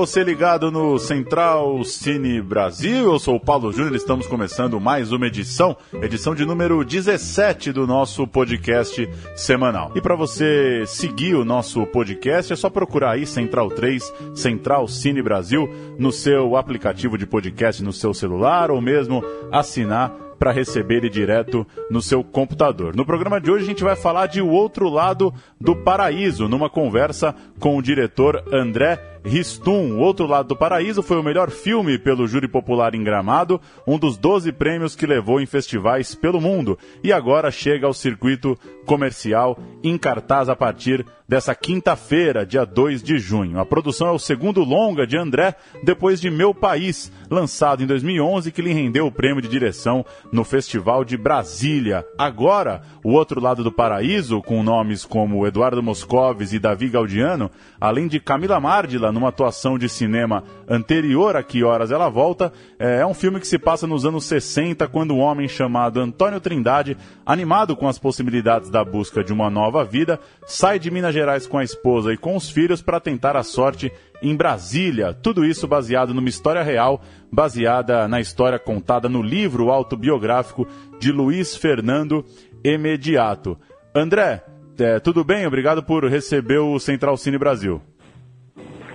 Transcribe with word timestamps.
Você 0.00 0.24
ligado 0.24 0.70
no 0.70 0.98
Central 0.98 1.84
Cine 1.84 2.40
Brasil. 2.40 3.12
Eu 3.12 3.18
sou 3.18 3.36
o 3.36 3.40
Paulo 3.40 3.70
Júnior. 3.70 3.94
Estamos 3.94 4.26
começando 4.26 4.80
mais 4.80 5.12
uma 5.12 5.26
edição, 5.26 5.76
edição 6.00 6.34
de 6.34 6.46
número 6.46 6.82
17 6.82 7.70
do 7.70 7.86
nosso 7.86 8.26
podcast 8.26 9.06
semanal. 9.36 9.92
E 9.94 10.00
para 10.00 10.16
você 10.16 10.84
seguir 10.86 11.34
o 11.34 11.44
nosso 11.44 11.84
podcast, 11.88 12.50
é 12.50 12.56
só 12.56 12.70
procurar 12.70 13.10
aí 13.10 13.26
Central 13.26 13.68
3, 13.68 14.10
Central 14.34 14.88
Cine 14.88 15.20
Brasil 15.20 15.68
no 15.98 16.10
seu 16.10 16.56
aplicativo 16.56 17.18
de 17.18 17.26
podcast 17.26 17.84
no 17.84 17.92
seu 17.92 18.14
celular 18.14 18.70
ou 18.70 18.80
mesmo 18.80 19.22
assinar 19.52 20.16
para 20.38 20.50
receber 20.50 20.96
ele 20.96 21.10
direto 21.10 21.66
no 21.90 22.00
seu 22.00 22.24
computador. 22.24 22.96
No 22.96 23.04
programa 23.04 23.38
de 23.38 23.50
hoje 23.50 23.64
a 23.64 23.68
gente 23.68 23.84
vai 23.84 23.94
falar 23.94 24.28
de 24.28 24.40
O 24.40 24.48
Outro 24.48 24.88
Lado 24.88 25.34
do 25.60 25.76
Paraíso, 25.76 26.48
numa 26.48 26.70
conversa 26.70 27.34
com 27.58 27.76
o 27.76 27.82
diretor 27.82 28.42
André 28.50 29.09
Ristum, 29.24 29.98
Outro 29.98 30.26
Lado 30.26 30.48
do 30.48 30.56
Paraíso, 30.56 31.02
foi 31.02 31.18
o 31.18 31.22
melhor 31.22 31.50
filme 31.50 31.98
pelo 31.98 32.26
Júri 32.26 32.48
Popular 32.48 32.94
em 32.94 33.04
Gramado, 33.04 33.60
um 33.86 33.98
dos 33.98 34.16
12 34.16 34.52
prêmios 34.52 34.96
que 34.96 35.06
levou 35.06 35.40
em 35.40 35.46
festivais 35.46 36.14
pelo 36.14 36.40
mundo, 36.40 36.78
e 37.04 37.12
agora 37.12 37.50
chega 37.50 37.86
ao 37.86 37.92
circuito 37.92 38.58
comercial 38.86 39.58
em 39.84 39.96
cartaz 39.98 40.48
a 40.48 40.56
partir 40.56 41.04
dessa 41.30 41.54
quinta-feira, 41.54 42.44
dia 42.44 42.64
2 42.64 43.04
de 43.04 43.16
junho. 43.16 43.60
A 43.60 43.64
produção 43.64 44.08
é 44.08 44.10
o 44.10 44.18
segundo 44.18 44.64
longa 44.64 45.06
de 45.06 45.16
André, 45.16 45.54
depois 45.84 46.20
de 46.20 46.28
Meu 46.28 46.52
País, 46.52 47.12
lançado 47.30 47.84
em 47.84 47.86
2011, 47.86 48.50
que 48.50 48.60
lhe 48.60 48.72
rendeu 48.72 49.06
o 49.06 49.12
prêmio 49.12 49.40
de 49.40 49.46
direção 49.46 50.04
no 50.32 50.42
Festival 50.42 51.04
de 51.04 51.16
Brasília. 51.16 52.04
Agora, 52.18 52.82
O 53.04 53.12
Outro 53.12 53.40
Lado 53.40 53.62
do 53.62 53.70
Paraíso, 53.70 54.42
com 54.42 54.60
nomes 54.64 55.04
como 55.04 55.46
Eduardo 55.46 55.80
Moscovis 55.80 56.52
e 56.52 56.58
Davi 56.58 56.88
Gaudiano, 56.88 57.48
além 57.80 58.08
de 58.08 58.18
Camila 58.18 58.58
Mardila, 58.58 59.12
numa 59.12 59.28
atuação 59.28 59.78
de 59.78 59.88
cinema 59.88 60.42
anterior 60.68 61.36
a 61.36 61.44
Que 61.44 61.62
Horas 61.62 61.92
Ela 61.92 62.08
Volta, 62.08 62.52
é 62.76 63.06
um 63.06 63.14
filme 63.14 63.38
que 63.38 63.46
se 63.46 63.56
passa 63.56 63.86
nos 63.86 64.04
anos 64.04 64.24
60, 64.24 64.88
quando 64.88 65.14
um 65.14 65.20
homem 65.20 65.46
chamado 65.46 66.00
Antônio 66.00 66.40
Trindade, 66.40 66.96
animado 67.24 67.76
com 67.76 67.86
as 67.86 68.00
possibilidades 68.00 68.68
da 68.68 68.84
busca 68.84 69.22
de 69.22 69.32
uma 69.32 69.48
nova 69.48 69.84
vida, 69.84 70.18
sai 70.44 70.80
de 70.80 70.90
Minas 70.90 71.14
Gerais 71.14 71.19
com 71.48 71.58
a 71.58 71.64
esposa 71.64 72.12
e 72.12 72.16
com 72.16 72.36
os 72.36 72.50
filhos 72.50 72.82
para 72.82 73.00
tentar 73.00 73.36
a 73.36 73.42
sorte 73.42 73.92
em 74.22 74.34
Brasília. 74.36 75.12
Tudo 75.14 75.44
isso 75.44 75.66
baseado 75.66 76.14
numa 76.14 76.28
história 76.28 76.62
real, 76.62 77.00
baseada 77.30 78.06
na 78.08 78.20
história 78.20 78.58
contada 78.58 79.08
no 79.08 79.22
livro 79.22 79.70
autobiográfico 79.70 80.66
de 80.98 81.12
Luiz 81.12 81.56
Fernando 81.56 82.24
Imediato. 82.64 83.58
André, 83.94 84.42
é, 84.78 84.98
tudo 84.98 85.24
bem? 85.24 85.46
Obrigado 85.46 85.82
por 85.82 86.04
receber 86.04 86.58
o 86.58 86.78
Central 86.78 87.16
Cine 87.16 87.38
Brasil. 87.38 87.80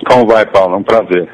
Como 0.08 0.28
vai, 0.28 0.46
Paulo? 0.46 0.76
É 0.76 0.78
um 0.78 0.84
prazer. 0.84 1.30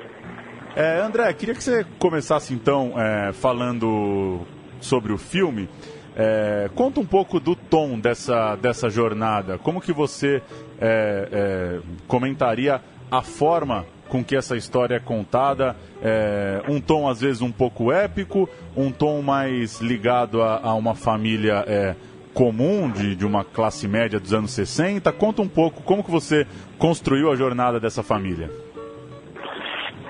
É, 0.75 0.99
André, 0.99 1.33
queria 1.33 1.53
que 1.53 1.63
você 1.63 1.85
começasse 1.99 2.53
então 2.53 2.93
é, 2.97 3.33
falando 3.33 4.41
sobre 4.79 5.11
o 5.11 5.17
filme. 5.17 5.69
É, 6.15 6.69
conta 6.75 6.99
um 6.99 7.05
pouco 7.05 7.39
do 7.39 7.55
tom 7.55 7.99
dessa, 7.99 8.55
dessa 8.55 8.89
jornada. 8.89 9.57
Como 9.57 9.81
que 9.81 9.93
você 9.93 10.41
é, 10.81 11.27
é, 11.31 11.79
comentaria 12.07 12.81
a 13.09 13.21
forma 13.21 13.85
com 14.09 14.23
que 14.23 14.35
essa 14.35 14.57
história 14.57 14.95
é 14.95 14.99
contada? 14.99 15.75
É, 16.01 16.61
um 16.67 16.81
tom 16.81 17.07
às 17.07 17.21
vezes 17.21 17.41
um 17.41 17.51
pouco 17.51 17.91
épico, 17.91 18.49
um 18.75 18.91
tom 18.91 19.21
mais 19.21 19.79
ligado 19.79 20.41
a, 20.41 20.59
a 20.61 20.73
uma 20.73 20.95
família 20.95 21.63
é, 21.67 21.95
comum 22.33 22.89
de, 22.89 23.15
de 23.15 23.25
uma 23.25 23.43
classe 23.43 23.87
média 23.87 24.19
dos 24.19 24.33
anos 24.33 24.51
60. 24.51 25.11
Conta 25.13 25.41
um 25.41 25.47
pouco 25.47 25.81
como 25.83 26.03
que 26.03 26.11
você 26.11 26.45
construiu 26.77 27.31
a 27.31 27.35
jornada 27.35 27.79
dessa 27.79 28.03
família. 28.03 28.49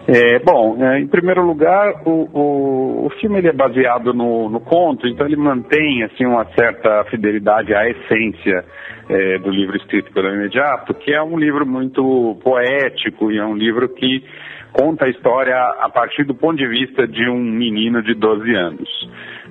É, 0.07 0.39
bom, 0.39 0.83
é, 0.83 0.99
em 0.99 1.07
primeiro 1.07 1.45
lugar, 1.45 2.01
o, 2.05 2.27
o, 2.33 3.05
o 3.05 3.09
filme 3.19 3.37
ele 3.37 3.49
é 3.49 3.53
baseado 3.53 4.13
no, 4.13 4.49
no, 4.49 4.59
conto, 4.59 5.07
então 5.07 5.27
ele 5.27 5.35
mantém 5.35 6.03
assim 6.03 6.25
uma 6.25 6.45
certa 6.57 7.03
fidelidade 7.05 7.73
à 7.73 7.87
essência 7.87 8.65
é, 9.07 9.37
do 9.37 9.51
livro 9.51 9.77
escrito 9.77 10.11
pelo 10.11 10.33
Imediato, 10.33 10.93
que 10.95 11.13
é 11.13 11.21
um 11.21 11.37
livro 11.37 11.67
muito 11.67 12.35
poético 12.43 13.31
e 13.31 13.37
é 13.37 13.45
um 13.45 13.55
livro 13.55 13.87
que 13.89 14.23
conta 14.73 15.05
a 15.05 15.09
história 15.09 15.55
a 15.55 15.89
partir 15.89 16.23
do 16.23 16.33
ponto 16.33 16.57
de 16.57 16.67
vista 16.67 17.07
de 17.07 17.29
um 17.29 17.39
menino 17.39 18.01
de 18.01 18.15
12 18.15 18.55
anos. 18.55 18.89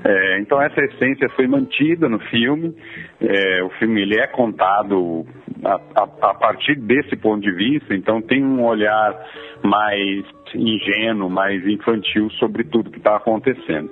É, 0.03 0.41
então 0.41 0.61
essa 0.61 0.81
essência 0.81 1.29
foi 1.31 1.47
mantida 1.47 2.09
no 2.09 2.19
filme. 2.19 2.75
É, 3.21 3.63
o 3.63 3.71
filme 3.71 4.03
ele 4.03 4.19
é 4.19 4.27
contado 4.27 5.27
a, 5.65 5.75
a, 5.75 6.31
a, 6.31 6.35
partir 6.35 6.75
desse 6.77 7.17
ponto 7.17 7.41
de 7.41 7.53
vista, 7.53 7.95
então 7.95 8.23
tem 8.23 8.43
um 8.43 8.65
olhar 8.65 9.15
mais 9.63 10.25
ingênuo, 10.55 11.29
mais 11.29 11.67
infantil 11.67 12.31
sobre 12.33 12.65
tudo 12.65 12.91
que 12.91 12.99
está 12.99 13.17
acontecendo. 13.17 13.91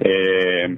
É, 0.00 0.68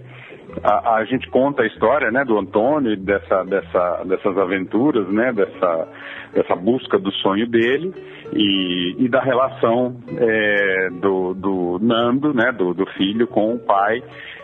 a, 0.62 0.97
a, 0.97 1.05
gente 1.05 1.28
conta 1.31 1.62
a 1.62 1.66
história 1.66 2.11
né, 2.11 2.25
do 2.25 2.38
Antônio, 2.38 2.97
dessa, 2.97 3.44
dessa, 3.44 4.05
dessas 4.05 4.37
aventuras, 4.38 5.09
né, 5.09 5.33
dessa, 5.33 5.88
dessa 6.34 6.56
busca 6.56 6.99
do 6.99 7.12
sonho 7.12 7.47
dele 7.47 7.93
e, 8.33 8.97
e 8.99 9.09
da 9.09 9.21
relação 9.21 9.97
é, 10.16 10.91
do, 11.00 11.34
do 11.34 11.78
Nando, 11.81 12.34
né, 12.34 12.53
do, 12.53 12.75
do 12.75 12.87
filho, 12.93 13.27
com 13.27 13.55
o 13.55 13.59
pai 13.59 14.03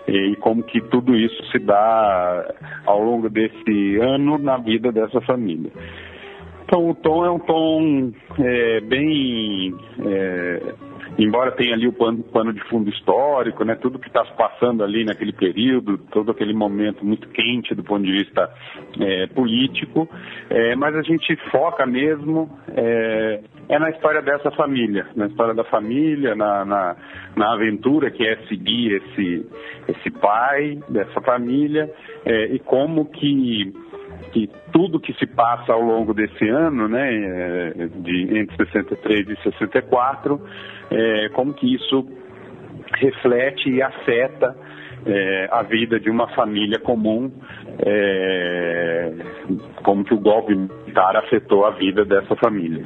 e 0.09 0.37
como 0.37 0.63
que 0.63 0.81
tudo 0.81 1.17
isso 1.17 1.45
se 1.51 1.59
dá 1.59 2.55
ao 2.87 3.03
longo 3.03 3.29
desse 3.29 3.99
ano 3.99 4.39
na 4.39 4.57
vida 4.57 4.93
dessa 4.93 5.21
família. 5.23 5.71
Então 6.65 6.91
o 6.91 6.95
tom 6.95 7.25
é 7.25 7.31
um 7.31 7.39
tom 7.39 8.13
é, 8.39 8.81
bem 8.81 9.75
é, 10.05 10.63
embora 11.19 11.53
tenha 11.53 11.75
ali 11.75 11.87
o 11.87 11.93
pano, 11.93 12.23
pano, 12.23 12.53
de 12.53 12.61
fundo 12.65 12.91
histórico, 12.91 13.65
né, 13.65 13.75
tudo 13.75 13.99
que 13.99 14.09
está 14.09 14.25
se 14.25 14.33
passando 14.35 14.85
ali 14.85 15.05
naquele 15.05 15.33
período, 15.33 15.99
todo 15.99 16.31
aquele 16.31 16.53
momento 16.53 17.05
muito 17.05 17.29
quente 17.29 17.75
do 17.75 17.83
ponto 17.83 18.05
de 18.05 18.13
vista 18.13 18.51
é, 19.01 19.27
político, 19.29 20.09
é, 20.51 20.75
mas 20.77 20.95
a 20.95 21.03
gente 21.03 21.35
foca 21.51 21.87
mesmo 21.87 22.51
é, 22.69 23.41
é, 23.69 23.79
na 23.79 23.91
história 23.91 24.23
dessa 24.23 24.51
família, 24.51 25.07
na 25.17 25.27
história 25.27 25.55
da 25.55 25.65
família, 25.65 26.35
na, 26.35 26.65
na, 26.65 26.97
na 27.35 27.53
aventura 27.55 28.11
que 28.11 28.27
é 28.27 28.37
seguir 28.49 28.97
esse, 28.97 29.47
esse 29.89 30.11
pai 30.11 30.79
dessa 30.89 31.21
família 31.21 31.91
é, 32.25 32.47
e 32.47 32.59
como 32.59 33.07
que 33.07 33.73
que 34.33 34.51
tudo 34.73 35.01
que 35.01 35.13
se 35.15 35.27
passa 35.27 35.73
ao 35.73 35.81
longo 35.81 36.13
desse 36.13 36.49
ano, 36.49 36.89
né, 36.89 37.15
é, 37.15 37.89
de, 37.89 38.39
entre 38.39 38.57
63 38.57 39.29
e 39.29 39.43
64, 39.43 40.41
é, 40.91 41.29
como 41.31 41.55
que 41.55 41.75
isso 41.75 42.07
reflete 42.95 43.71
e 43.71 43.83
afeta 43.83 44.57
é, 45.07 45.49
a 45.51 45.63
vida 45.63 45.99
de 46.01 46.11
uma 46.11 46.29
família 46.35 46.79
comum, 46.79 47.31
é, 47.79 49.13
como 49.83 50.05
que 50.05 50.15
o 50.15 50.21
golpe 50.21 50.55
militar 50.55 51.17
afetou 51.17 51.65
a 51.65 51.71
vida 51.71 52.05
dessa 52.05 52.35
família 52.37 52.85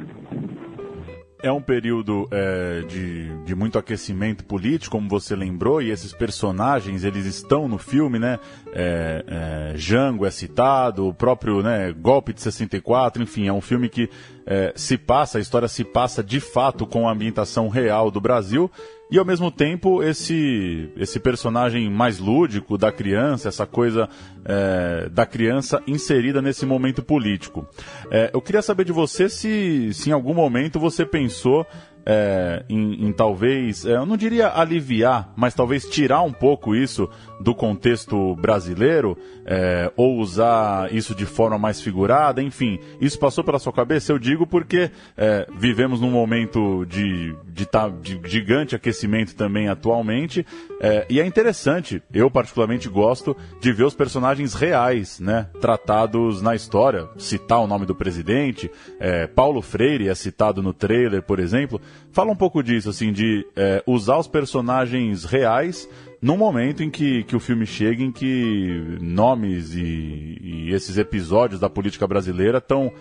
é 1.43 1.51
um 1.51 1.61
período 1.61 2.27
é, 2.31 2.81
de, 2.87 3.29
de 3.43 3.55
muito 3.55 3.77
aquecimento 3.77 4.43
político, 4.45 4.95
como 4.95 5.09
você 5.09 5.35
lembrou, 5.35 5.81
e 5.81 5.89
esses 5.89 6.13
personagens, 6.13 7.03
eles 7.03 7.25
estão 7.25 7.67
no 7.67 7.77
filme, 7.77 8.19
né? 8.19 8.39
É, 8.73 9.25
é, 9.27 9.77
Jango 9.77 10.25
é 10.25 10.31
citado, 10.31 11.07
o 11.07 11.13
próprio 11.13 11.61
né, 11.61 11.91
Golpe 11.93 12.33
de 12.33 12.41
64, 12.41 13.23
enfim, 13.23 13.47
é 13.47 13.53
um 13.53 13.61
filme 13.61 13.89
que 13.89 14.09
é, 14.45 14.71
se 14.75 14.97
passa, 14.97 15.37
a 15.37 15.41
história 15.41 15.67
se 15.67 15.83
passa 15.83 16.23
de 16.23 16.39
fato 16.39 16.85
com 16.85 17.07
a 17.07 17.11
ambientação 17.11 17.69
real 17.69 18.11
do 18.11 18.21
Brasil, 18.21 18.69
e 19.11 19.19
ao 19.19 19.25
mesmo 19.25 19.51
tempo 19.51 20.01
esse 20.01 20.89
esse 20.95 21.19
personagem 21.19 21.89
mais 21.89 22.17
lúdico 22.17 22.77
da 22.77 22.91
criança, 22.91 23.49
essa 23.49 23.67
coisa 23.67 24.07
é, 24.45 25.09
da 25.09 25.25
criança 25.25 25.83
inserida 25.85 26.41
nesse 26.41 26.65
momento 26.65 27.03
político. 27.03 27.67
É, 28.09 28.31
eu 28.33 28.41
queria 28.41 28.61
saber 28.61 28.85
de 28.85 28.93
você 28.93 29.27
se, 29.27 29.93
se 29.93 30.09
em 30.09 30.13
algum 30.13 30.33
momento 30.33 30.79
você 30.79 31.05
pensou 31.05 31.65
é, 32.05 32.63
em, 32.69 33.07
em, 33.07 33.11
talvez, 33.11 33.85
é, 33.85 33.95
eu 33.95 34.05
não 34.05 34.17
diria 34.17 34.51
aliviar, 34.53 35.31
mas 35.35 35.53
talvez 35.53 35.85
tirar 35.85 36.21
um 36.21 36.31
pouco 36.31 36.75
isso 36.75 37.09
do 37.39 37.55
contexto 37.55 38.35
brasileiro, 38.35 39.17
é, 39.45 39.91
ou 39.95 40.19
usar 40.19 40.93
isso 40.93 41.15
de 41.15 41.25
forma 41.25 41.57
mais 41.57 41.81
figurada, 41.81 42.41
enfim, 42.41 42.79
isso 42.99 43.19
passou 43.19 43.43
pela 43.43 43.59
sua 43.59 43.73
cabeça? 43.73 44.11
Eu 44.11 44.19
digo 44.19 44.45
porque 44.45 44.91
é, 45.17 45.47
vivemos 45.55 45.99
num 45.99 46.11
momento 46.11 46.85
de, 46.85 47.35
de, 47.47 47.65
tá, 47.65 47.89
de 47.89 48.19
gigante 48.25 48.75
aquecimento 48.75 49.35
também 49.35 49.67
atualmente, 49.67 50.45
é, 50.79 51.05
e 51.09 51.19
é 51.19 51.25
interessante, 51.25 52.01
eu 52.13 52.29
particularmente 52.29 52.87
gosto 52.89 53.35
de 53.59 53.71
ver 53.71 53.85
os 53.85 53.95
personagens 53.95 54.53
reais, 54.53 55.19
né, 55.19 55.47
tratados 55.59 56.41
na 56.41 56.55
história, 56.55 57.07
citar 57.17 57.59
o 57.59 57.67
nome 57.67 57.85
do 57.85 57.95
presidente, 57.95 58.69
é, 58.99 59.27
Paulo 59.27 59.61
Freire 59.61 60.07
é 60.07 60.15
citado 60.15 60.61
no 60.61 60.73
trailer, 60.73 61.21
por 61.21 61.39
exemplo, 61.39 61.81
fala 62.11 62.31
um 62.31 62.35
pouco 62.35 62.61
disso, 62.61 62.89
assim, 62.89 63.11
de 63.11 63.45
é, 63.55 63.83
usar 63.85 64.17
os 64.17 64.27
personagens 64.27 65.25
reais 65.25 65.89
num 66.21 66.37
momento 66.37 66.83
em 66.83 66.89
que, 66.89 67.23
que 67.23 67.35
o 67.35 67.39
filme 67.39 67.65
chega 67.65 68.03
em 68.03 68.11
que 68.11 68.97
nomes 69.01 69.75
e, 69.75 70.37
e 70.41 70.73
esses 70.73 70.97
episódios 70.97 71.59
da 71.59 71.69
política 71.69 72.07
brasileira 72.07 72.59
estão 72.59 72.91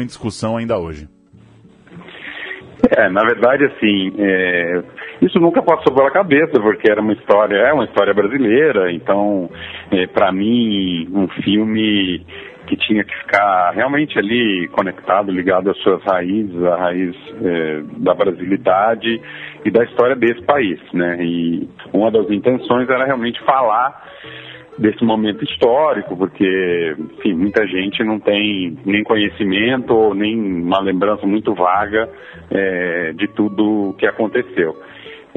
em 0.00 0.06
discussão 0.06 0.56
ainda 0.56 0.78
hoje. 0.78 1.08
É, 2.96 3.08
na 3.10 3.22
verdade, 3.22 3.64
assim, 3.64 4.12
é, 4.18 4.82
isso 5.20 5.40
nunca 5.40 5.60
passou 5.60 5.92
pela 5.92 6.10
cabeça, 6.10 6.60
porque 6.60 6.90
era 6.90 7.00
uma 7.00 7.12
história, 7.12 7.56
é 7.56 7.72
uma 7.72 7.84
história 7.84 8.14
brasileira, 8.14 8.92
então, 8.92 9.50
é, 9.90 10.06
para 10.06 10.30
mim, 10.30 11.08
um 11.12 11.26
filme 11.42 12.24
que 12.68 12.76
tinha 12.76 13.02
que 13.02 13.16
ficar 13.16 13.72
realmente 13.74 14.18
ali 14.18 14.68
conectado, 14.68 15.32
ligado 15.32 15.70
às 15.70 15.78
suas 15.78 16.02
raízes, 16.04 16.62
à 16.64 16.76
raiz 16.76 17.16
é, 17.42 17.82
da 17.96 18.14
brasilidade 18.14 19.20
e 19.64 19.70
da 19.70 19.84
história 19.84 20.14
desse 20.14 20.42
país, 20.42 20.78
né? 20.92 21.16
E 21.20 21.68
uma 21.92 22.10
das 22.10 22.30
intenções 22.30 22.88
era 22.90 23.06
realmente 23.06 23.42
falar 23.42 24.04
desse 24.78 25.02
momento 25.02 25.42
histórico, 25.44 26.16
porque, 26.16 26.94
enfim, 27.16 27.34
muita 27.34 27.66
gente 27.66 28.04
não 28.04 28.20
tem 28.20 28.76
nem 28.84 29.02
conhecimento 29.02 29.92
ou 29.92 30.14
nem 30.14 30.38
uma 30.38 30.80
lembrança 30.80 31.26
muito 31.26 31.54
vaga 31.54 32.08
é, 32.50 33.12
de 33.14 33.26
tudo 33.28 33.96
que 33.98 34.06
aconteceu. 34.06 34.76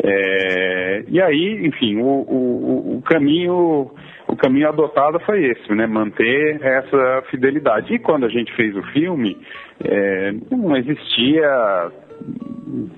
É, 0.04 1.04
e 1.08 1.22
aí, 1.22 1.66
enfim, 1.66 1.98
o, 1.98 2.06
o, 2.06 2.98
o 2.98 3.02
caminho 3.04 3.90
o 4.32 4.36
caminho 4.38 4.70
adotado 4.70 5.20
foi 5.20 5.44
esse, 5.44 5.76
né? 5.76 5.86
Manter 5.86 6.58
essa 6.64 7.24
fidelidade. 7.30 7.94
E 7.94 8.00
quando 8.00 8.26
a 8.26 8.30
gente 8.30 8.52
fez 8.56 8.74
o 8.78 8.82
filme, 8.94 9.38
é, 9.84 10.32
não 10.50 10.76
existia 10.78 11.92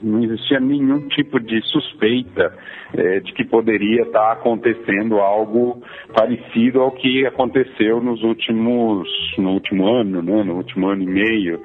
não 0.03 0.24
existia 0.24 0.59
nenhum 0.59 1.07
tipo 1.07 1.39
de 1.39 1.59
suspeita 1.63 2.53
é, 2.95 3.21
de 3.21 3.33
que 3.33 3.44
poderia 3.45 4.03
estar 4.03 4.33
acontecendo 4.33 5.18
algo 5.19 5.81
parecido 6.13 6.81
ao 6.81 6.91
que 6.91 7.25
aconteceu 7.25 8.00
nos 8.00 8.21
últimos 8.21 9.07
no 9.38 9.53
último 9.53 9.88
ano, 9.88 10.21
né? 10.21 10.44
No 10.44 10.57
último 10.57 10.88
ano 10.88 11.01
e 11.01 11.07
meio 11.07 11.62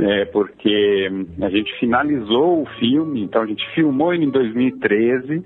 é, 0.00 0.24
porque 0.26 1.10
a 1.42 1.50
gente 1.50 1.78
finalizou 1.78 2.62
o 2.62 2.66
filme, 2.78 3.22
então 3.22 3.42
a 3.42 3.46
gente 3.46 3.62
filmou 3.74 4.14
ele 4.14 4.24
em 4.24 4.30
2013, 4.30 5.44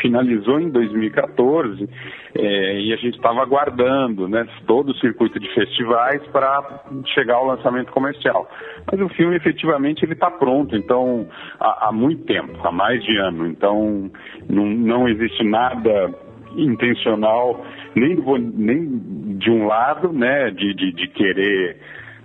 finalizou 0.00 0.60
em 0.60 0.68
2014 0.68 1.88
é, 2.34 2.80
e 2.80 2.92
a 2.92 2.96
gente 2.96 3.16
estava 3.16 3.40
aguardando 3.40 4.28
né, 4.28 4.46
todo 4.66 4.90
o 4.90 4.96
circuito 4.96 5.40
de 5.40 5.48
festivais 5.54 6.22
para 6.26 6.84
chegar 7.14 7.36
ao 7.36 7.46
lançamento 7.46 7.90
comercial. 7.92 8.48
Mas 8.90 9.00
o 9.00 9.08
filme 9.10 9.36
efetivamente 9.36 10.04
ele 10.04 10.12
está 10.12 10.30
pronto, 10.30 10.76
então 10.76 11.26
há, 11.58 11.88
há, 11.88 11.92
muito 11.92 12.24
tempo, 12.24 12.58
há 12.62 12.70
mais 12.70 13.02
de 13.02 13.16
ano, 13.16 13.46
então 13.46 14.10
não, 14.48 14.66
não 14.66 15.08
existe 15.08 15.42
nada 15.44 16.12
intencional 16.56 17.64
nem, 17.96 18.16
nem 18.54 19.38
de 19.38 19.50
um 19.50 19.66
lado, 19.66 20.12
né, 20.12 20.50
de, 20.50 20.74
de, 20.74 20.92
de 20.92 21.08
querer 21.08 21.76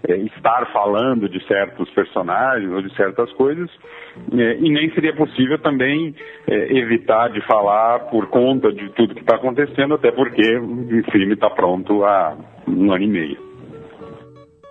é, 0.08 0.16
estar 0.18 0.72
falando 0.72 1.28
de 1.28 1.46
certos 1.46 1.90
personagens 1.92 2.72
ou 2.72 2.82
de 2.82 2.96
certas 2.96 3.32
coisas, 3.34 3.70
é, 4.34 4.58
e 4.58 4.70
nem 4.70 4.92
seria 4.94 5.16
possível 5.16 5.60
também 5.60 6.16
é, 6.48 6.78
evitar 6.78 7.30
de 7.30 7.46
falar 7.46 8.00
por 8.10 8.28
conta 8.28 8.72
de 8.72 8.90
tudo 8.90 9.14
que 9.14 9.22
está 9.22 9.36
acontecendo, 9.36 9.96
até 9.96 10.12
porque 10.12 10.58
o 10.58 11.12
filme 11.12 11.34
está 11.34 11.50
pronto 11.50 12.04
há 12.04 12.38
um 12.68 12.92
ano 12.92 13.04
e 13.04 13.08
meio. 13.08 13.50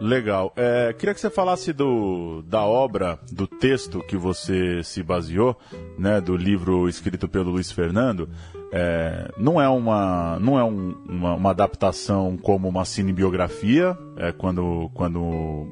Legal. 0.00 0.52
É, 0.56 0.92
queria 0.92 1.12
que 1.12 1.20
você 1.20 1.28
falasse 1.28 1.72
do, 1.72 2.42
da 2.42 2.64
obra, 2.64 3.18
do 3.32 3.48
texto 3.48 4.00
que 4.00 4.16
você 4.16 4.82
se 4.84 5.02
baseou, 5.02 5.56
né, 5.98 6.20
do 6.20 6.36
livro 6.36 6.88
escrito 6.88 7.28
pelo 7.28 7.50
Luiz 7.50 7.72
Fernando. 7.72 8.28
É, 8.70 9.30
não 9.38 9.60
é, 9.60 9.68
uma, 9.68 10.38
não 10.40 10.58
é 10.58 10.64
um, 10.64 10.94
uma, 11.08 11.34
uma, 11.34 11.50
adaptação 11.50 12.36
como 12.36 12.68
uma 12.68 12.84
cinebiografia, 12.84 13.96
é, 14.14 14.30
quando, 14.30 14.90
quando 14.92 15.22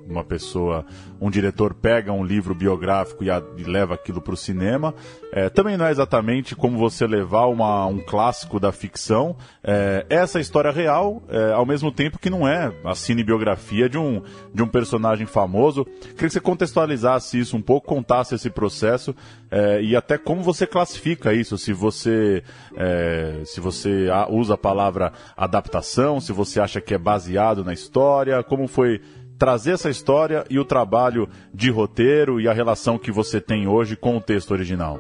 uma 0.08 0.25
pessoa, 0.25 0.84
um 1.20 1.31
diretor 1.31 1.75
pega 1.75 2.10
um 2.10 2.25
livro 2.25 2.54
biográfico 2.54 3.22
e, 3.22 3.31
a, 3.31 3.43
e 3.58 3.64
leva 3.64 3.94
aquilo 3.94 4.22
para 4.22 4.32
o 4.32 4.37
cinema. 4.37 4.94
É, 5.31 5.50
também 5.50 5.76
não 5.76 5.84
é 5.84 5.90
exatamente 5.90 6.56
como 6.56 6.78
você 6.78 7.06
levar 7.06 7.46
uma, 7.46 7.84
um 7.84 7.98
clássico 7.98 8.58
da 8.58 8.72
ficção. 8.72 9.37
É, 9.62 10.06
essa 10.08 10.40
história 10.40 10.70
real, 10.70 11.22
é, 11.28 11.52
ao 11.52 11.66
mesmo 11.66 11.93
tempo 11.93 12.19
que 12.19 12.31
não 12.31 12.48
é 12.48 12.72
a 12.82 12.94
cinebiografia 12.94 13.90
de 13.90 13.98
um, 13.98 14.22
de 14.54 14.62
um 14.62 14.69
personagem 14.69 15.26
famoso. 15.26 15.84
Queria 15.84 16.14
que 16.14 16.31
você 16.31 16.40
contextualizasse 16.40 17.38
isso 17.38 17.56
um 17.56 17.62
pouco, 17.62 17.87
contasse 17.87 18.34
esse 18.34 18.48
processo 18.48 19.14
é, 19.50 19.82
e 19.82 19.94
até 19.94 20.16
como 20.16 20.43
você 20.43 20.66
classifica 20.66 21.34
isso, 21.34 21.58
se 21.58 21.72
você 21.72 22.43
é, 22.86 23.44
se 23.44 23.60
você 23.60 24.08
usa 24.30 24.54
a 24.54 24.58
palavra 24.58 25.12
adaptação, 25.36 26.20
se 26.20 26.32
você 26.32 26.60
acha 26.60 26.80
que 26.80 26.94
é 26.94 26.98
baseado 26.98 27.64
na 27.64 27.72
história, 27.72 28.42
como 28.42 28.68
foi 28.68 29.00
trazer 29.38 29.72
essa 29.72 29.90
história 29.90 30.44
e 30.48 30.58
o 30.58 30.64
trabalho 30.64 31.28
de 31.52 31.70
roteiro 31.70 32.40
e 32.40 32.48
a 32.48 32.52
relação 32.52 32.98
que 32.98 33.10
você 33.10 33.40
tem 33.40 33.66
hoje 33.66 33.96
com 33.96 34.16
o 34.16 34.20
texto 34.20 34.52
original. 34.52 34.98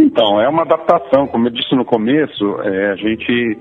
Então, 0.00 0.40
é 0.40 0.48
uma 0.48 0.62
adaptação, 0.62 1.26
como 1.28 1.46
eu 1.46 1.52
disse 1.52 1.74
no 1.74 1.84
começo, 1.84 2.60
é, 2.62 2.90
a 2.90 2.96
gente 2.96 3.58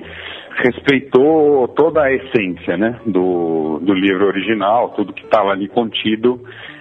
respeitou 0.64 1.68
toda 1.70 2.04
a 2.04 2.14
essência 2.14 2.78
né, 2.78 3.00
do, 3.06 3.80
do 3.82 3.94
livro 3.94 4.26
original, 4.26 4.90
tudo 4.90 5.14
que 5.14 5.24
estava 5.24 5.50
ali 5.50 5.68
contido. 5.68 6.40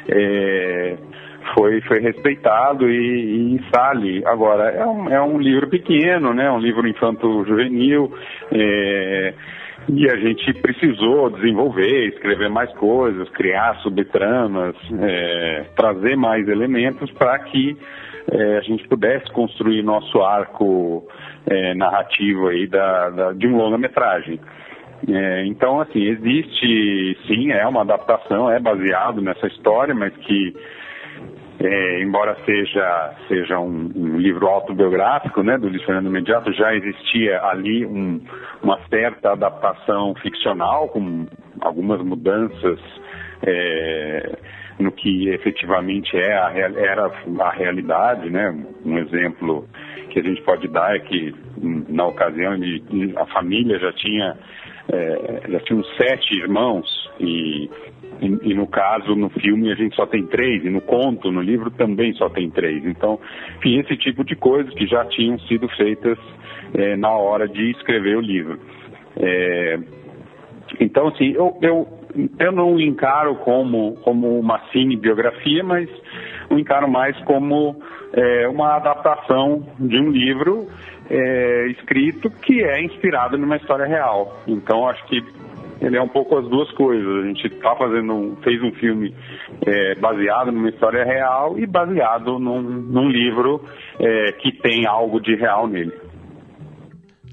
É, 0.08 0.96
foi, 1.54 1.80
foi 1.82 2.00
respeitado 2.00 2.88
e, 2.88 3.56
e 3.56 3.60
ali. 3.72 4.22
Agora, 4.26 4.70
é 4.70 4.86
um, 4.86 5.08
é 5.08 5.22
um 5.22 5.38
livro 5.38 5.68
pequeno, 5.68 6.32
né? 6.32 6.50
um 6.50 6.58
livro 6.58 6.86
infanto-juvenil, 6.86 8.12
é, 8.50 9.34
e 9.88 10.08
a 10.08 10.16
gente 10.16 10.52
precisou 10.54 11.30
desenvolver, 11.30 12.08
escrever 12.08 12.48
mais 12.48 12.72
coisas, 12.74 13.28
criar 13.30 13.74
subtramas, 13.76 14.76
é, 15.00 15.64
trazer 15.74 16.16
mais 16.16 16.46
elementos 16.48 17.10
para 17.12 17.38
que 17.40 17.76
é, 18.30 18.58
a 18.58 18.60
gente 18.60 18.86
pudesse 18.86 19.30
construir 19.32 19.82
nosso 19.82 20.22
arco 20.22 21.06
é, 21.46 21.74
narrativo 21.74 22.48
aí 22.48 22.66
da, 22.66 23.10
da, 23.10 23.32
de 23.32 23.46
um 23.46 23.56
longa-metragem. 23.56 24.40
É, 25.08 25.44
então, 25.46 25.80
assim, 25.80 26.04
existe, 26.04 27.18
sim, 27.26 27.50
é 27.50 27.66
uma 27.66 27.80
adaptação, 27.80 28.48
é 28.48 28.60
baseado 28.60 29.20
nessa 29.20 29.48
história, 29.48 29.92
mas 29.92 30.16
que 30.18 30.54
é, 31.64 32.02
embora 32.02 32.36
seja, 32.44 33.14
seja 33.28 33.58
um, 33.60 33.90
um, 33.94 34.18
livro 34.18 34.48
autobiográfico 34.48 35.44
né, 35.44 35.56
do 35.56 35.68
Luiz 35.68 35.82
Fernando 35.84 36.10
Mediato, 36.10 36.52
já 36.52 36.74
existia 36.74 37.40
ali 37.44 37.86
um, 37.86 38.20
uma 38.60 38.80
certa 38.88 39.32
adaptação 39.32 40.12
ficcional, 40.16 40.88
com 40.88 41.26
algumas 41.60 42.00
mudanças 42.02 42.80
é, 43.46 44.38
no 44.80 44.90
que 44.90 45.28
efetivamente 45.28 46.16
é 46.16 46.36
a, 46.36 46.52
era 46.52 47.12
a 47.40 47.50
realidade. 47.50 48.28
Né? 48.28 48.66
Um 48.84 48.98
exemplo 48.98 49.68
que 50.10 50.18
a 50.18 50.22
gente 50.22 50.42
pode 50.42 50.66
dar 50.66 50.96
é 50.96 50.98
que, 50.98 51.32
na 51.88 52.06
ocasião, 52.06 52.54
a 53.16 53.26
família 53.26 53.78
já 53.78 53.92
tinha, 53.92 54.36
é, 54.92 55.42
já 55.48 55.60
tinha 55.60 55.82
sete 55.96 56.36
irmãos 56.38 57.10
e 57.20 57.70
e, 58.22 58.50
e, 58.52 58.54
no 58.54 58.68
caso, 58.68 59.16
no 59.16 59.28
filme, 59.30 59.72
a 59.72 59.74
gente 59.74 59.96
só 59.96 60.06
tem 60.06 60.24
três, 60.24 60.64
e 60.64 60.70
no 60.70 60.80
conto, 60.80 61.32
no 61.32 61.42
livro, 61.42 61.72
também 61.72 62.12
só 62.14 62.28
tem 62.28 62.48
três. 62.48 62.86
Então, 62.86 63.18
enfim, 63.58 63.80
esse 63.80 63.96
tipo 63.96 64.24
de 64.24 64.36
coisas 64.36 64.72
que 64.74 64.86
já 64.86 65.04
tinham 65.06 65.38
sido 65.40 65.68
feitas 65.70 66.16
é, 66.72 66.96
na 66.96 67.10
hora 67.10 67.48
de 67.48 67.72
escrever 67.72 68.16
o 68.16 68.20
livro. 68.20 68.60
É, 69.16 69.78
então, 70.78 71.08
assim, 71.08 71.32
eu, 71.32 71.58
eu, 71.60 71.88
eu 72.38 72.52
não 72.52 72.78
encaro 72.78 73.34
como, 73.36 73.96
como 74.02 74.38
uma 74.38 74.60
cinebiografia, 74.70 75.64
mas 75.64 75.90
eu 76.48 76.58
encaro 76.58 76.88
mais 76.88 77.18
como 77.24 77.76
é, 78.12 78.46
uma 78.48 78.76
adaptação 78.76 79.66
de 79.80 79.98
um 79.98 80.10
livro 80.10 80.68
é, 81.10 81.66
escrito 81.72 82.30
que 82.30 82.62
é 82.62 82.84
inspirado 82.84 83.36
numa 83.36 83.56
história 83.56 83.84
real. 83.84 84.40
Então, 84.46 84.86
acho 84.86 85.04
que 85.06 85.20
ele 85.82 85.96
é 85.96 86.02
um 86.02 86.08
pouco 86.08 86.38
as 86.38 86.48
duas 86.48 86.70
coisas. 86.72 87.24
A 87.24 87.26
gente 87.26 87.50
tá 87.60 87.74
fazendo 87.76 88.12
um, 88.12 88.36
fez 88.36 88.62
um 88.62 88.72
filme 88.72 89.14
é, 89.66 89.94
baseado 89.96 90.52
numa 90.52 90.70
história 90.70 91.04
real 91.04 91.58
e 91.58 91.66
baseado 91.66 92.38
num, 92.38 92.62
num 92.62 93.08
livro 93.08 93.64
é, 93.98 94.32
que 94.32 94.52
tem 94.52 94.86
algo 94.86 95.20
de 95.20 95.34
real 95.34 95.66
nele. 95.66 95.92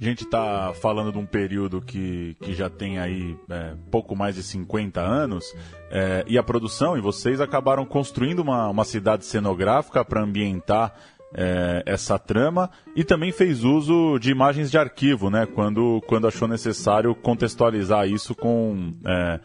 A 0.01 0.03
gente 0.03 0.24
está 0.24 0.72
falando 0.82 1.12
de 1.12 1.18
um 1.18 1.25
período 1.25 1.82
que, 1.82 2.34
que 2.41 2.53
já 2.53 2.70
tem 2.70 3.00
aí 3.00 3.36
é, 3.50 3.74
pouco 3.91 4.15
mais 4.15 4.36
de 4.36 4.44
50 4.44 5.01
anos, 5.01 5.53
é, 5.91 6.24
e 6.25 6.38
a 6.38 6.44
produção, 6.44 6.98
e 6.98 7.01
vocês 7.01 7.41
acabaram 7.41 7.86
construindo 7.86 8.39
uma, 8.39 8.70
uma 8.70 8.86
cidade 8.86 9.25
cenográfica 9.25 10.06
para 10.06 10.24
ambientar 10.24 10.94
é, 11.33 11.83
essa 11.86 12.17
trama 12.17 12.69
e 12.95 13.03
também 13.03 13.31
fez 13.31 13.63
uso 13.63 14.17
de 14.19 14.31
imagens 14.31 14.71
de 14.71 14.77
arquivo, 14.77 15.29
né? 15.29 15.45
Quando, 15.45 16.01
quando 16.07 16.27
achou 16.27 16.48
necessário 16.48 17.13
contextualizar 17.13 18.07
isso 18.07 18.33
com, 18.33 18.93
é, 19.05 19.39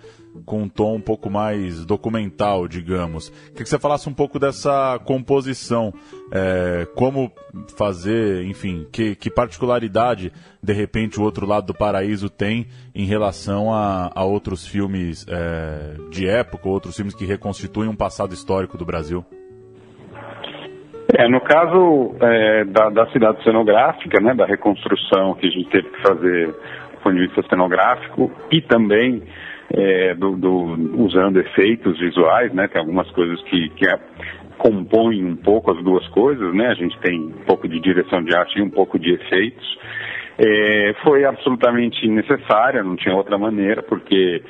com 0.45 0.62
um 0.62 0.69
tom 0.69 0.97
um 0.97 1.00
pouco 1.00 1.29
mais 1.29 1.85
documental, 1.85 2.67
digamos. 2.67 3.29
Queria 3.29 3.64
que 3.64 3.69
você 3.69 3.79
falasse 3.79 4.09
um 4.09 4.14
pouco 4.14 4.38
dessa 4.38 4.99
composição, 5.05 5.93
é, 6.33 6.87
como 6.95 7.31
fazer, 7.76 8.45
enfim, 8.45 8.87
que, 8.91 9.14
que 9.14 9.31
particularidade 9.31 10.33
de 10.62 10.73
repente 10.73 11.21
o 11.21 11.23
outro 11.23 11.47
lado 11.47 11.67
do 11.67 11.75
paraíso 11.75 12.31
tem 12.31 12.67
em 12.95 13.05
relação 13.05 13.73
a, 13.73 14.11
a 14.14 14.25
outros 14.25 14.67
filmes 14.67 15.26
é, 15.29 15.97
de 16.11 16.26
época, 16.26 16.69
outros 16.69 16.97
filmes 16.97 17.14
que 17.14 17.26
reconstituem 17.26 17.91
um 17.91 17.97
passado 17.97 18.33
histórico 18.33 18.79
do 18.79 18.87
Brasil. 18.87 19.25
É, 21.16 21.28
no 21.28 21.40
caso 21.40 22.16
é, 22.21 22.64
da, 22.64 22.90
da, 22.90 23.06
cidade 23.12 23.42
cenográfica, 23.44 24.21
né, 24.21 24.35
da 24.35 24.47
reconstrução 24.47 25.35
que 25.35 25.47
a 25.47 25.50
gente 25.50 25.68
teve 25.68 25.88
que 25.88 26.02
fazer 26.02 26.49
do 26.49 27.00
ponto 27.02 27.14
de 27.14 27.26
vista 27.26 27.42
cenográfico 27.49 28.33
e 28.50 28.61
também 28.61 29.23
é, 29.73 30.14
do, 30.14 30.37
do, 30.37 31.02
usando 31.02 31.38
efeitos 31.38 31.99
visuais, 32.00 32.52
né, 32.52 32.66
tem 32.66 32.80
algumas 32.80 33.09
coisas 33.12 33.40
que, 33.44 33.68
que 33.71 33.87
compõem 34.59 35.25
um 35.25 35.37
pouco 35.37 35.71
as 35.71 35.83
duas 35.85 36.06
coisas, 36.09 36.52
né, 36.52 36.68
a 36.68 36.75
gente 36.75 36.99
tem 36.99 37.21
um 37.21 37.44
pouco 37.47 37.68
de 37.68 37.78
direção 37.78 38.23
de 38.25 38.35
arte 38.35 38.59
e 38.59 38.62
um 38.62 38.71
pouco 38.71 38.99
de 38.99 39.12
efeitos, 39.12 39.78
é, 40.37 40.94
foi 41.04 41.25
absolutamente 41.25 42.09
necessária, 42.09 42.83
não 42.83 42.97
tinha 42.97 43.14
outra 43.14 43.38
maneira, 43.38 43.83
porque 43.83 44.42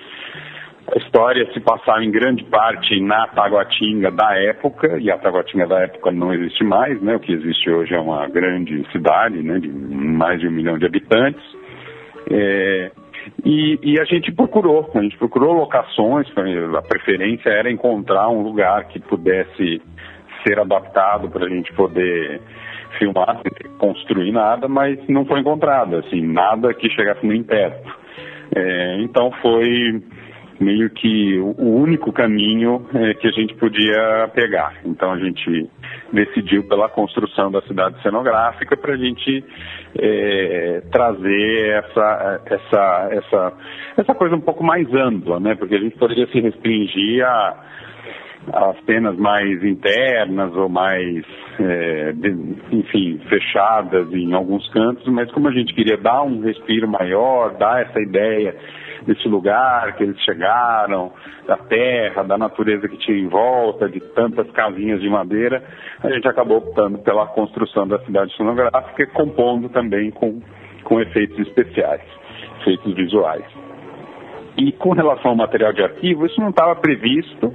a 0.87 0.99
história 0.99 1.51
se 1.53 1.61
passava 1.61 2.05
em 2.05 2.11
grande 2.11 2.45
parte 2.45 3.01
na 3.01 3.27
Taguatinga 3.29 4.11
da 4.11 4.37
época, 4.37 4.99
e 4.99 5.11
a 5.11 5.17
Taguatinga 5.17 5.67
da 5.67 5.81
época 5.81 6.11
não 6.13 6.33
existe 6.33 6.63
mais, 6.63 7.01
né? 7.01 7.17
O 7.17 7.21
que 7.21 7.33
existe 7.33 7.71
hoje 7.71 7.95
é 7.95 8.01
uma 8.01 8.29
grande 8.29 8.87
cidade, 8.93 9.43
né? 9.43 9.59
De 9.59 9.69
mais 9.69 10.41
de 10.41 10.47
um 10.47 10.51
milhão 10.51 10.77
de 10.77 10.85
habitantes. 10.85 11.43
É, 12.31 12.91
e, 13.45 13.79
e, 13.83 14.01
a 14.01 14.05
gente 14.05 14.31
procurou, 14.33 14.91
a 14.95 15.01
gente 15.01 15.17
procurou 15.17 15.55
locações, 15.55 16.27
a 16.77 16.83
preferência 16.83 17.49
era 17.49 17.71
encontrar 17.71 18.29
um 18.29 18.43
lugar 18.43 18.85
que 18.89 19.01
pudesse 19.01 19.81
ser 20.47 20.59
adaptado 20.61 21.31
para 21.31 21.47
a 21.47 21.49
gente 21.49 21.73
poder 21.73 22.41
filmar, 22.99 23.41
sem 23.43 23.71
construir 23.79 24.33
nada, 24.33 24.69
mas 24.69 24.99
não 25.09 25.25
foi 25.25 25.41
encontrado, 25.41 25.97
assim, 25.97 26.21
nada 26.21 26.75
que 26.75 26.91
chegasse 26.91 27.27
nem 27.27 27.43
perto. 27.43 28.05
É, 28.55 29.01
então 29.01 29.33
foi 29.43 30.03
meio 30.61 30.91
que 30.91 31.39
o 31.39 31.81
único 31.81 32.13
caminho 32.13 32.87
é, 32.95 33.15
que 33.15 33.27
a 33.27 33.31
gente 33.31 33.55
podia 33.55 34.29
pegar. 34.35 34.75
Então 34.85 35.13
a 35.13 35.19
gente 35.19 35.69
decidiu 36.13 36.67
pela 36.69 36.89
construção 36.89 37.51
da 37.51 37.61
cidade 37.63 38.01
cenográfica 38.03 38.77
para 38.77 38.95
a 38.95 38.97
gente 38.97 39.45
é, 39.99 40.83
trazer 40.91 41.85
essa, 41.85 42.41
essa, 42.47 43.09
essa, 43.11 43.53
essa 43.97 44.15
coisa 44.15 44.37
um 44.37 44.41
pouco 44.41 44.63
mais 44.63 44.93
ampla, 44.95 45.41
né? 45.41 45.55
Porque 45.55 45.75
a 45.75 45.81
gente 45.81 45.97
poderia 45.97 46.27
se 46.29 46.41
restringir 46.41 47.25
a 47.25 47.65
as 48.53 48.77
cenas 48.85 49.17
mais 49.17 49.63
internas 49.65 50.55
ou 50.55 50.69
mais, 50.69 51.25
é, 51.59 52.13
de, 52.13 52.29
enfim, 52.73 53.19
fechadas 53.29 54.13
em 54.13 54.35
alguns 54.35 54.69
cantos, 54.71 55.07
mas 55.07 55.31
como 55.33 55.49
a 55.49 55.53
gente 55.53 55.73
queria 55.75 55.97
dar 55.97 56.23
um 56.23 56.41
respiro 56.41 56.87
maior, 56.89 57.55
dar 57.57 57.83
essa 57.83 58.01
ideia 58.01 58.55
desse 59.07 59.29
lugar 59.29 59.95
que 59.97 60.03
eles 60.03 60.19
chegaram, 60.21 61.13
da 61.47 61.57
terra, 61.57 62.23
da 62.23 62.39
natureza 62.39 62.89
que 62.89 62.97
tinha 62.99 63.19
em 63.19 63.29
volta, 63.29 63.89
de 63.89 64.01
tantas 64.01 64.51
casinhas 64.51 65.01
de 65.01 65.09
madeira, 65.09 65.63
a 66.03 66.11
gente 66.11 66.27
acabou 66.27 66.59
optando 66.59 66.99
pela 66.99 67.27
construção 67.27 67.87
da 67.87 67.99
cidade 68.01 68.33
sonográfica, 68.35 69.07
compondo 69.09 69.69
também 69.69 70.11
com, 70.11 70.41
com 70.83 71.01
efeitos 71.01 71.39
especiais, 71.39 72.03
efeitos 72.61 72.95
visuais. 72.95 73.45
E 74.57 74.73
com 74.73 74.93
relação 74.93 75.33
ao 75.33 75.37
material 75.37 75.73
de 75.73 75.83
arquivo, 75.83 76.27
isso 76.27 76.41
não 76.41 76.51
estava 76.51 76.77
previsto 76.77 77.53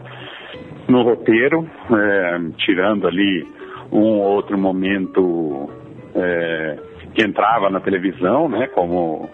no 0.88 1.04
roteiro, 1.04 1.70
é, 1.92 2.40
tirando 2.58 3.08
ali 3.08 3.48
um 3.92 4.20
ou 4.20 4.36
outro 4.36 4.58
momento 4.58 5.70
é, 6.16 6.78
que 7.14 7.24
entrava 7.24 7.70
na 7.70 7.80
televisão, 7.80 8.50
né, 8.50 8.68
como 8.68 9.30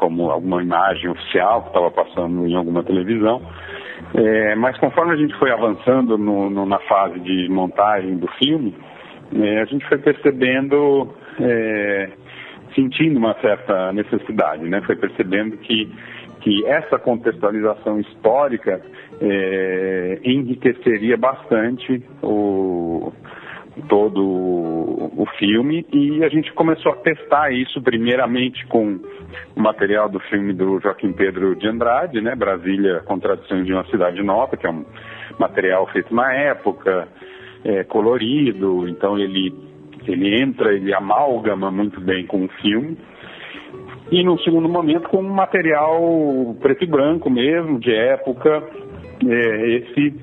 como 0.00 0.30
alguma 0.30 0.62
imagem 0.62 1.10
oficial 1.10 1.62
que 1.62 1.68
estava 1.68 1.90
passando 1.90 2.46
em 2.46 2.56
alguma 2.56 2.82
televisão. 2.82 3.42
É, 4.14 4.54
mas 4.54 4.76
conforme 4.78 5.12
a 5.12 5.16
gente 5.16 5.38
foi 5.38 5.52
avançando 5.52 6.16
no, 6.16 6.48
no, 6.48 6.64
na 6.64 6.78
fase 6.80 7.20
de 7.20 7.48
montagem 7.50 8.16
do 8.16 8.26
filme, 8.38 8.74
é, 9.36 9.60
a 9.60 9.64
gente 9.66 9.86
foi 9.86 9.98
percebendo, 9.98 11.14
é, 11.38 12.08
sentindo 12.74 13.18
uma 13.18 13.34
certa 13.40 13.92
necessidade, 13.92 14.64
né? 14.64 14.80
Foi 14.86 14.96
percebendo 14.96 15.58
que, 15.58 15.92
que 16.40 16.66
essa 16.66 16.98
contextualização 16.98 18.00
histórica 18.00 18.80
é, 19.20 20.18
enriqueceria 20.24 21.18
bastante 21.18 22.02
o, 22.22 23.12
todo 23.82 24.20
o 24.22 25.26
filme 25.38 25.86
e 25.92 26.24
a 26.24 26.28
gente 26.28 26.52
começou 26.52 26.92
a 26.92 26.96
testar 26.96 27.52
isso 27.52 27.80
primeiramente 27.82 28.66
com 28.66 28.98
o 29.56 29.60
material 29.60 30.08
do 30.08 30.18
filme 30.20 30.52
do 30.52 30.80
Joaquim 30.80 31.12
Pedro 31.12 31.54
de 31.54 31.66
Andrade, 31.66 32.20
né, 32.20 32.34
Brasília, 32.34 33.00
Contradições 33.00 33.66
de 33.66 33.72
uma 33.72 33.84
Cidade 33.86 34.22
Nova, 34.22 34.56
que 34.56 34.66
é 34.66 34.70
um 34.70 34.84
material 35.38 35.86
feito 35.88 36.14
na 36.14 36.32
época, 36.32 37.08
é, 37.64 37.84
colorido, 37.84 38.88
então 38.88 39.18
ele, 39.18 39.54
ele 40.06 40.42
entra, 40.42 40.72
ele 40.72 40.92
amalgama 40.94 41.70
muito 41.70 42.00
bem 42.00 42.26
com 42.26 42.44
o 42.44 42.48
filme. 42.62 42.96
E 44.10 44.24
no 44.24 44.38
segundo 44.40 44.68
momento 44.68 45.08
com 45.08 45.18
um 45.18 45.32
material 45.32 46.56
preto 46.60 46.82
e 46.84 46.86
branco 46.86 47.30
mesmo, 47.30 47.78
de 47.78 47.94
época, 47.94 48.62
é, 49.26 49.68
esse 49.76 50.14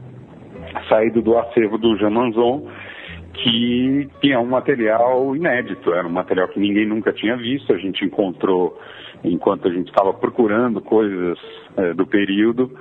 saído 0.90 1.22
do 1.22 1.38
acervo 1.38 1.78
do 1.78 1.96
Jean 1.98 2.10
Manzon, 2.10 2.68
que 3.38 4.10
tinha 4.22 4.40
um 4.40 4.46
material 4.46 5.36
inédito, 5.36 5.94
era 5.94 6.08
um 6.08 6.12
material 6.12 6.48
que 6.48 6.60
ninguém 6.60 6.86
nunca 6.86 7.14
tinha 7.14 7.36
visto, 7.38 7.74
a 7.74 7.78
gente 7.78 8.04
encontrou 8.04 8.78
enquanto 9.24 9.68
a 9.68 9.72
gente 9.72 9.88
estava 9.90 10.14
procurando 10.14 10.82
coisas 10.82 11.38
é, 11.76 11.94
do 11.94 12.06
período, 12.06 12.72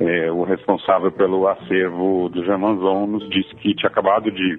é, 0.00 0.30
o 0.30 0.42
responsável 0.42 1.12
pelo 1.12 1.46
acervo 1.48 2.28
do 2.28 2.44
Jamanzon 2.44 3.06
nos 3.06 3.28
disse 3.30 3.54
que 3.56 3.74
tinha 3.74 3.88
acabado 3.88 4.30
de, 4.30 4.58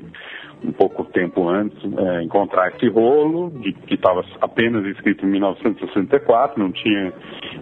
um 0.64 0.72
pouco 0.72 1.04
tempo 1.06 1.48
antes, 1.48 1.78
é, 1.98 2.24
encontrar 2.24 2.70
esse 2.70 2.88
rolo, 2.88 3.52
de, 3.62 3.74
que 3.74 3.96
estava 3.96 4.24
apenas 4.42 4.86
escrito 4.86 5.26
em 5.26 5.30
1964, 5.30 6.62
não 6.62 6.72
tinha 6.72 7.14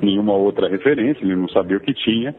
nenhuma 0.02 0.34
outra 0.34 0.70
referência, 0.70 1.24
ele 1.24 1.36
não 1.36 1.50
sabia 1.50 1.78
o 1.78 1.82
que 1.82 1.94
tinha, 1.94 2.36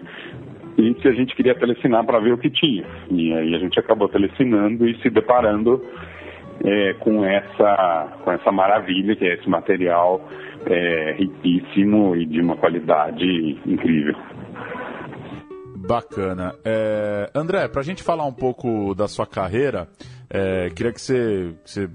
e 0.78 0.94
se 1.00 1.08
a 1.08 1.12
gente 1.12 1.34
queria 1.34 1.54
telecinar 1.54 2.04
para 2.04 2.20
ver 2.20 2.32
o 2.32 2.38
que 2.38 2.50
tinha. 2.50 2.84
E 3.10 3.32
aí 3.32 3.54
a 3.54 3.58
gente 3.58 3.78
acabou 3.78 4.08
telecinando 4.08 4.86
e 4.86 4.96
se 5.00 5.08
deparando 5.10 5.82
é, 6.64 6.94
com, 6.94 7.24
essa, 7.24 8.18
com 8.24 8.32
essa 8.32 8.52
maravilha 8.52 9.16
que 9.16 9.24
é 9.24 9.34
esse 9.34 9.48
material 9.48 10.20
é, 10.66 11.16
riquíssimo 11.18 12.16
e 12.16 12.26
de 12.26 12.40
uma 12.40 12.56
qualidade 12.56 13.24
incrível. 13.66 14.14
Bacana. 15.86 16.54
É, 16.64 17.30
André, 17.34 17.68
para 17.68 17.80
a 17.80 17.84
gente 17.84 18.02
falar 18.02 18.24
um 18.24 18.32
pouco 18.32 18.94
da 18.94 19.06
sua 19.06 19.26
carreira, 19.26 19.88
é, 20.28 20.68
queria 20.70 20.92
que 20.92 21.00
você, 21.00 21.54
que 21.64 21.70
você 21.70 21.88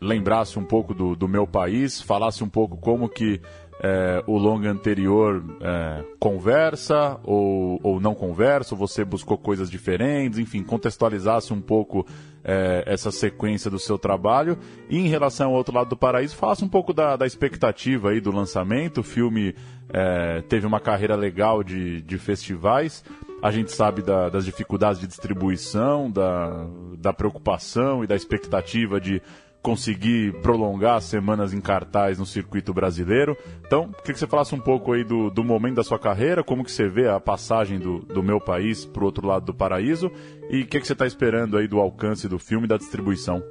lembrasse 0.00 0.58
um 0.58 0.64
pouco 0.64 0.94
do, 0.94 1.14
do 1.14 1.28
meu 1.28 1.46
país, 1.46 2.00
falasse 2.00 2.42
um 2.44 2.48
pouco 2.48 2.76
como 2.76 3.08
que 3.08 3.40
é, 3.84 4.24
o 4.26 4.38
longa 4.38 4.70
anterior 4.70 5.44
é, 5.60 6.02
conversa 6.18 7.20
ou, 7.22 7.78
ou 7.82 8.00
não 8.00 8.14
conversa, 8.14 8.74
ou 8.74 8.78
você 8.78 9.04
buscou 9.04 9.36
coisas 9.36 9.70
diferentes, 9.70 10.38
enfim, 10.38 10.62
contextualizasse 10.62 11.52
um 11.52 11.60
pouco 11.60 12.06
é, 12.42 12.82
essa 12.86 13.10
sequência 13.10 13.70
do 13.70 13.78
seu 13.78 13.98
trabalho. 13.98 14.56
E 14.88 14.98
em 14.98 15.06
relação 15.06 15.50
ao 15.50 15.56
outro 15.56 15.74
lado 15.74 15.90
do 15.90 15.98
paraíso, 15.98 16.34
falasse 16.34 16.64
um 16.64 16.68
pouco 16.68 16.94
da, 16.94 17.14
da 17.14 17.26
expectativa 17.26 18.08
aí 18.08 18.22
do 18.22 18.32
lançamento. 18.32 19.02
O 19.02 19.04
filme 19.04 19.54
é, 19.90 20.40
teve 20.48 20.66
uma 20.66 20.80
carreira 20.80 21.14
legal 21.14 21.62
de, 21.62 22.00
de 22.00 22.16
festivais. 22.16 23.04
A 23.42 23.50
gente 23.50 23.70
sabe 23.70 24.00
da, 24.00 24.30
das 24.30 24.46
dificuldades 24.46 24.98
de 24.98 25.06
distribuição, 25.06 26.10
da, 26.10 26.66
da 26.96 27.12
preocupação 27.12 28.02
e 28.02 28.06
da 28.06 28.16
expectativa 28.16 28.98
de 28.98 29.20
conseguir 29.64 30.34
prolongar 30.42 30.96
as 30.96 31.04
semanas 31.04 31.54
em 31.54 31.60
cartaz 31.60 32.18
no 32.18 32.26
circuito 32.26 32.74
brasileiro. 32.74 33.34
Então, 33.66 33.88
queria 33.88 34.12
que 34.12 34.18
você 34.18 34.26
falasse 34.26 34.54
um 34.54 34.60
pouco 34.60 34.92
aí 34.92 35.02
do, 35.02 35.30
do 35.30 35.42
momento 35.42 35.76
da 35.76 35.82
sua 35.82 35.98
carreira, 35.98 36.44
como 36.44 36.62
que 36.62 36.70
você 36.70 36.86
vê 36.86 37.08
a 37.08 37.18
passagem 37.18 37.78
do, 37.78 38.00
do 38.00 38.22
meu 38.22 38.38
país 38.38 38.84
para 38.84 39.02
o 39.02 39.06
outro 39.06 39.26
lado 39.26 39.46
do 39.46 39.54
paraíso 39.54 40.12
e 40.50 40.60
o 40.60 40.66
que, 40.66 40.78
que 40.78 40.86
você 40.86 40.92
está 40.92 41.06
esperando 41.06 41.56
aí 41.56 41.66
do 41.66 41.80
alcance 41.80 42.28
do 42.28 42.38
filme 42.38 42.66
e 42.66 42.68
da 42.68 42.76
distribuição. 42.76 43.42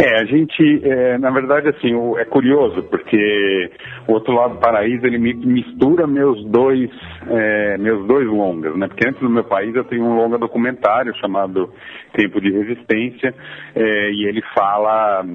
É, 0.00 0.20
a 0.20 0.24
gente, 0.24 0.80
é, 0.84 1.18
na 1.18 1.28
verdade, 1.28 1.70
assim, 1.70 1.92
o, 1.92 2.16
é 2.16 2.24
curioso, 2.24 2.84
porque 2.84 3.68
o 4.06 4.12
outro 4.12 4.32
lado 4.32 4.54
do 4.54 4.60
paraíso, 4.60 5.04
ele 5.04 5.18
mistura 5.18 6.06
meus 6.06 6.44
dois, 6.44 6.88
é, 7.26 7.76
meus 7.78 8.06
dois 8.06 8.28
longas, 8.28 8.76
né? 8.76 8.86
Porque 8.86 9.08
antes 9.08 9.20
do 9.20 9.28
meu 9.28 9.42
país 9.42 9.74
eu 9.74 9.82
tenho 9.82 10.04
um 10.04 10.14
longa 10.14 10.38
documentário 10.38 11.12
chamado 11.16 11.68
Tempo 12.12 12.40
de 12.40 12.48
Resistência, 12.48 13.34
é, 13.74 14.10
e 14.12 14.28
ele 14.28 14.40
fala 14.54 15.26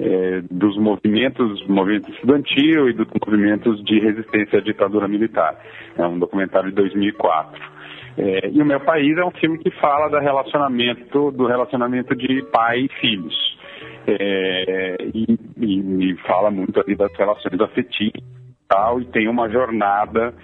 é, 0.00 0.40
dos 0.50 0.78
movimentos, 0.78 1.66
movimento 1.66 2.10
estudantil 2.10 2.88
e 2.88 2.94
dos 2.94 3.08
movimentos 3.26 3.84
de 3.84 4.00
resistência 4.00 4.58
à 4.58 4.62
ditadura 4.62 5.06
militar. 5.06 5.54
É 5.98 6.06
um 6.06 6.18
documentário 6.18 6.70
de 6.70 6.76
2004. 6.76 7.60
É, 8.16 8.48
e 8.52 8.62
o 8.62 8.64
meu 8.64 8.80
país 8.80 9.18
é 9.18 9.24
um 9.24 9.32
filme 9.32 9.58
que 9.58 9.70
fala 9.72 10.08
do 10.08 10.18
relacionamento, 10.18 11.30
do 11.30 11.46
relacionamento 11.46 12.16
de 12.16 12.42
pai 12.50 12.86
e 12.86 13.00
filhos 13.00 13.48
é, 14.06 14.96
e, 15.14 15.38
e, 15.60 16.16
fala 16.26 16.50
muito 16.50 16.80
ali 16.80 16.94
das 16.94 17.12
relações 17.14 17.60
afetivas 17.60 18.22
e 18.22 18.68
tal, 18.68 19.00
e 19.00 19.04
tem 19.06 19.28
uma 19.28 19.48
jornada 19.48 20.34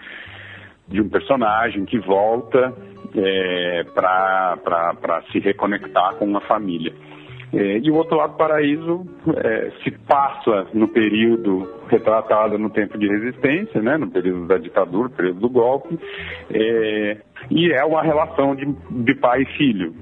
de 0.89 1.01
um 1.01 1.09
personagem 1.09 1.85
que 1.85 1.99
volta 1.99 2.75
é, 3.17 3.85
para 3.95 5.23
se 5.31 5.39
reconectar 5.39 6.17
com 6.17 6.27
uma 6.27 6.41
família. 6.43 6.93
É, 7.53 7.79
e 7.79 7.89
o 7.91 7.95
outro 7.95 8.17
lado 8.17 8.33
do 8.33 8.37
paraíso 8.37 9.07
é, 9.37 9.71
se 9.83 9.91
passa 9.93 10.67
no 10.75 10.89
período 10.89 11.69
retratado 11.89 12.59
no 12.59 12.69
tempo 12.69 12.99
de 12.99 13.07
resistência, 13.07 13.81
né, 13.81 13.97
no 13.97 14.11
período 14.11 14.47
da 14.49 14.59
ditadura, 14.59 15.09
no 15.09 15.15
período 15.15 15.41
do 15.41 15.49
golpe, 15.49 15.97
é, 16.51 17.19
e 17.51 17.73
é 17.73 17.85
uma 17.85 18.03
relação 18.03 18.57
de, 18.57 18.67
de 18.91 19.15
pai 19.15 19.43
e 19.43 19.57
filho. 19.57 19.95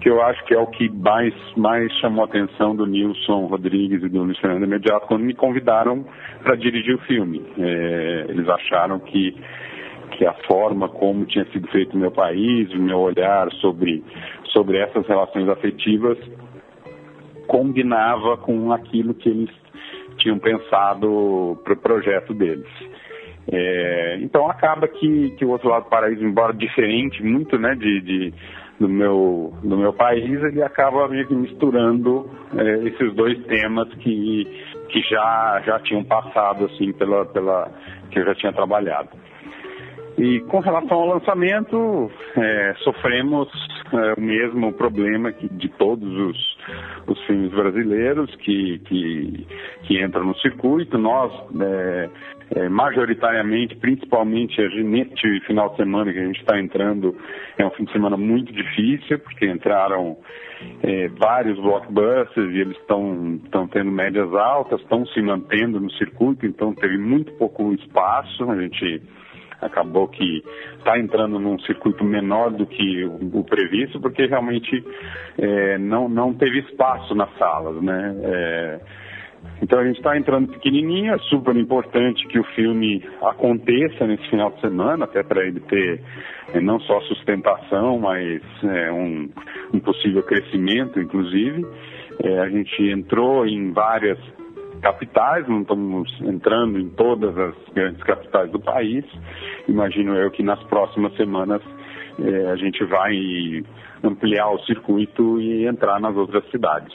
Que 0.00 0.10
eu 0.10 0.22
acho 0.22 0.44
que 0.44 0.54
é 0.54 0.58
o 0.58 0.66
que 0.66 0.88
mais, 0.88 1.34
mais 1.56 1.90
chamou 2.00 2.24
a 2.24 2.28
atenção 2.28 2.76
do 2.76 2.86
Nilson 2.86 3.46
Rodrigues 3.46 4.02
e 4.02 4.08
do 4.08 4.22
Luiz 4.22 4.38
Fernando 4.38 4.64
Imediato 4.64 5.06
quando 5.06 5.22
me 5.22 5.34
convidaram 5.34 6.04
para 6.42 6.54
dirigir 6.54 6.94
o 6.94 6.98
filme. 7.02 7.42
É, 7.58 8.26
eles 8.28 8.48
acharam 8.48 8.98
que, 9.00 9.34
que 10.12 10.26
a 10.26 10.34
forma 10.46 10.88
como 10.88 11.24
tinha 11.24 11.44
sido 11.46 11.66
feito 11.68 11.96
o 11.96 12.00
meu 12.00 12.10
país, 12.10 12.72
o 12.72 12.78
meu 12.78 12.98
olhar 12.98 13.50
sobre, 13.54 14.04
sobre 14.52 14.78
essas 14.78 15.06
relações 15.06 15.48
afetivas 15.48 16.18
combinava 17.46 18.36
com 18.36 18.72
aquilo 18.72 19.14
que 19.14 19.28
eles 19.28 19.50
tinham 20.18 20.38
pensado 20.38 21.58
para 21.64 21.72
o 21.72 21.76
projeto 21.76 22.34
deles. 22.34 22.66
É, 23.50 24.18
então 24.20 24.50
acaba 24.50 24.88
que, 24.88 25.30
que 25.38 25.44
o 25.44 25.50
outro 25.50 25.68
lado 25.68 25.84
do 25.84 25.90
paraíso, 25.90 26.24
embora 26.24 26.52
diferente 26.52 27.22
muito 27.22 27.56
né, 27.58 27.74
de, 27.76 28.00
de 28.00 28.34
do 28.78 28.88
meu, 28.88 29.52
do 29.62 29.76
meu 29.76 29.92
país, 29.92 30.42
ele 30.42 30.62
acaba 30.62 31.08
meio 31.08 31.26
que 31.26 31.34
misturando 31.34 32.30
é, 32.56 32.88
esses 32.88 33.14
dois 33.14 33.38
temas 33.44 33.88
que, 33.94 34.44
que 34.88 35.00
já, 35.02 35.62
já 35.64 35.80
tinham 35.80 36.04
passado, 36.04 36.66
assim, 36.66 36.92
pela, 36.92 37.24
pela, 37.26 37.70
que 38.10 38.18
eu 38.18 38.24
já 38.24 38.34
tinha 38.34 38.52
trabalhado. 38.52 39.08
E 40.18 40.40
com 40.40 40.60
relação 40.60 40.98
ao 40.98 41.06
lançamento, 41.08 42.10
é, 42.36 42.74
sofremos 42.78 43.48
é, 43.92 44.14
o 44.16 44.20
mesmo 44.20 44.72
problema 44.72 45.32
que 45.32 45.48
de 45.48 45.68
todos 45.70 46.08
os, 46.08 46.58
os 47.06 47.26
filmes 47.26 47.50
brasileiros 47.50 48.34
que, 48.36 48.78
que, 48.80 49.46
que 49.82 50.02
entram 50.02 50.24
no 50.24 50.36
circuito. 50.38 50.98
Nós, 50.98 51.32
é, 51.60 52.10
é, 52.56 52.68
majoritariamente, 52.68 53.76
principalmente 53.76 54.60
neste 54.82 55.40
final 55.46 55.70
de 55.70 55.76
semana 55.76 56.12
que 56.12 56.18
a 56.18 56.26
gente 56.26 56.40
está 56.40 56.58
entrando, 56.58 57.16
é 57.58 57.66
um 57.66 57.70
fim 57.70 57.84
de 57.84 57.92
semana 57.92 58.16
muito 58.16 58.52
difícil, 58.52 59.18
porque 59.20 59.46
entraram 59.46 60.16
é, 60.82 61.08
vários 61.08 61.58
blockbusters 61.58 62.52
e 62.52 62.60
eles 62.60 62.76
estão 62.78 63.68
tendo 63.72 63.90
médias 63.90 64.32
altas, 64.34 64.80
estão 64.80 65.04
se 65.06 65.20
mantendo 65.20 65.80
no 65.80 65.90
circuito, 65.92 66.46
então 66.46 66.74
teve 66.74 66.98
muito 66.98 67.32
pouco 67.34 67.72
espaço. 67.74 68.50
A 68.50 68.60
gente 68.60 69.02
acabou 69.60 70.08
que 70.08 70.42
está 70.78 70.98
entrando 70.98 71.38
num 71.38 71.58
circuito 71.60 72.04
menor 72.04 72.50
do 72.50 72.66
que 72.66 73.04
o, 73.04 73.40
o 73.40 73.44
previsto, 73.44 74.00
porque 74.00 74.26
realmente 74.26 74.84
é, 75.38 75.78
não, 75.78 76.08
não 76.08 76.34
teve 76.34 76.60
espaço 76.60 77.14
nas 77.14 77.30
salas, 77.38 77.82
né? 77.82 78.16
É, 78.22 78.80
então 79.62 79.78
a 79.78 79.84
gente 79.84 79.96
está 79.96 80.16
entrando 80.16 80.48
pequenininho, 80.48 81.14
é 81.14 81.18
super 81.30 81.56
importante 81.56 82.26
que 82.28 82.38
o 82.38 82.44
filme 82.54 83.02
aconteça 83.22 84.06
nesse 84.06 84.28
final 84.28 84.50
de 84.50 84.60
semana, 84.60 85.04
até 85.04 85.22
para 85.22 85.46
ele 85.46 85.60
ter 85.60 86.00
é, 86.52 86.60
não 86.60 86.78
só 86.80 87.00
sustentação, 87.02 87.98
mas 87.98 88.42
é, 88.64 88.92
um, 88.92 89.28
um, 89.72 89.80
possível 89.80 90.22
crescimento, 90.22 91.00
inclusive. 91.00 91.66
É, 92.22 92.40
a 92.40 92.48
gente 92.48 92.82
entrou 92.90 93.46
em 93.46 93.72
várias 93.72 94.18
capitais, 94.80 95.46
não 95.48 95.62
estamos 95.62 96.12
entrando 96.22 96.78
em 96.78 96.88
todas 96.90 97.36
as 97.36 97.54
grandes 97.74 98.02
capitais 98.02 98.50
do 98.50 98.60
país. 98.60 99.04
Imagino 99.68 100.14
eu 100.14 100.30
que 100.30 100.42
nas 100.42 100.62
próximas 100.64 101.14
semanas 101.16 101.62
é, 102.18 102.50
a 102.50 102.56
gente 102.56 102.84
vai 102.84 103.64
ampliar 104.02 104.50
o 104.50 104.58
circuito 104.60 105.40
e 105.40 105.66
entrar 105.66 106.00
nas 106.00 106.16
outras 106.16 106.48
cidades. 106.50 106.94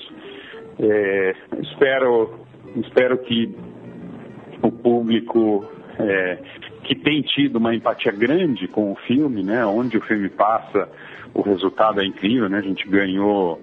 É, 0.80 1.36
espero, 1.62 2.40
espero 2.78 3.18
que 3.20 3.54
o 4.62 4.72
público 4.72 5.66
é, 6.00 6.38
que 6.84 6.96
tem 6.96 7.22
tido 7.22 7.58
uma 7.58 7.76
empatia 7.76 8.12
grande 8.12 8.68
com 8.68 8.92
o 8.92 8.96
filme, 9.08 9.44
né, 9.44 9.66
onde 9.66 9.98
o 9.98 10.02
filme 10.02 10.30
passa, 10.30 10.90
o 11.34 11.42
resultado 11.42 12.02
é 12.02 12.06
incrível, 12.06 12.50
né, 12.50 12.58
a 12.58 12.62
gente 12.62 12.88
ganhou 12.88 13.62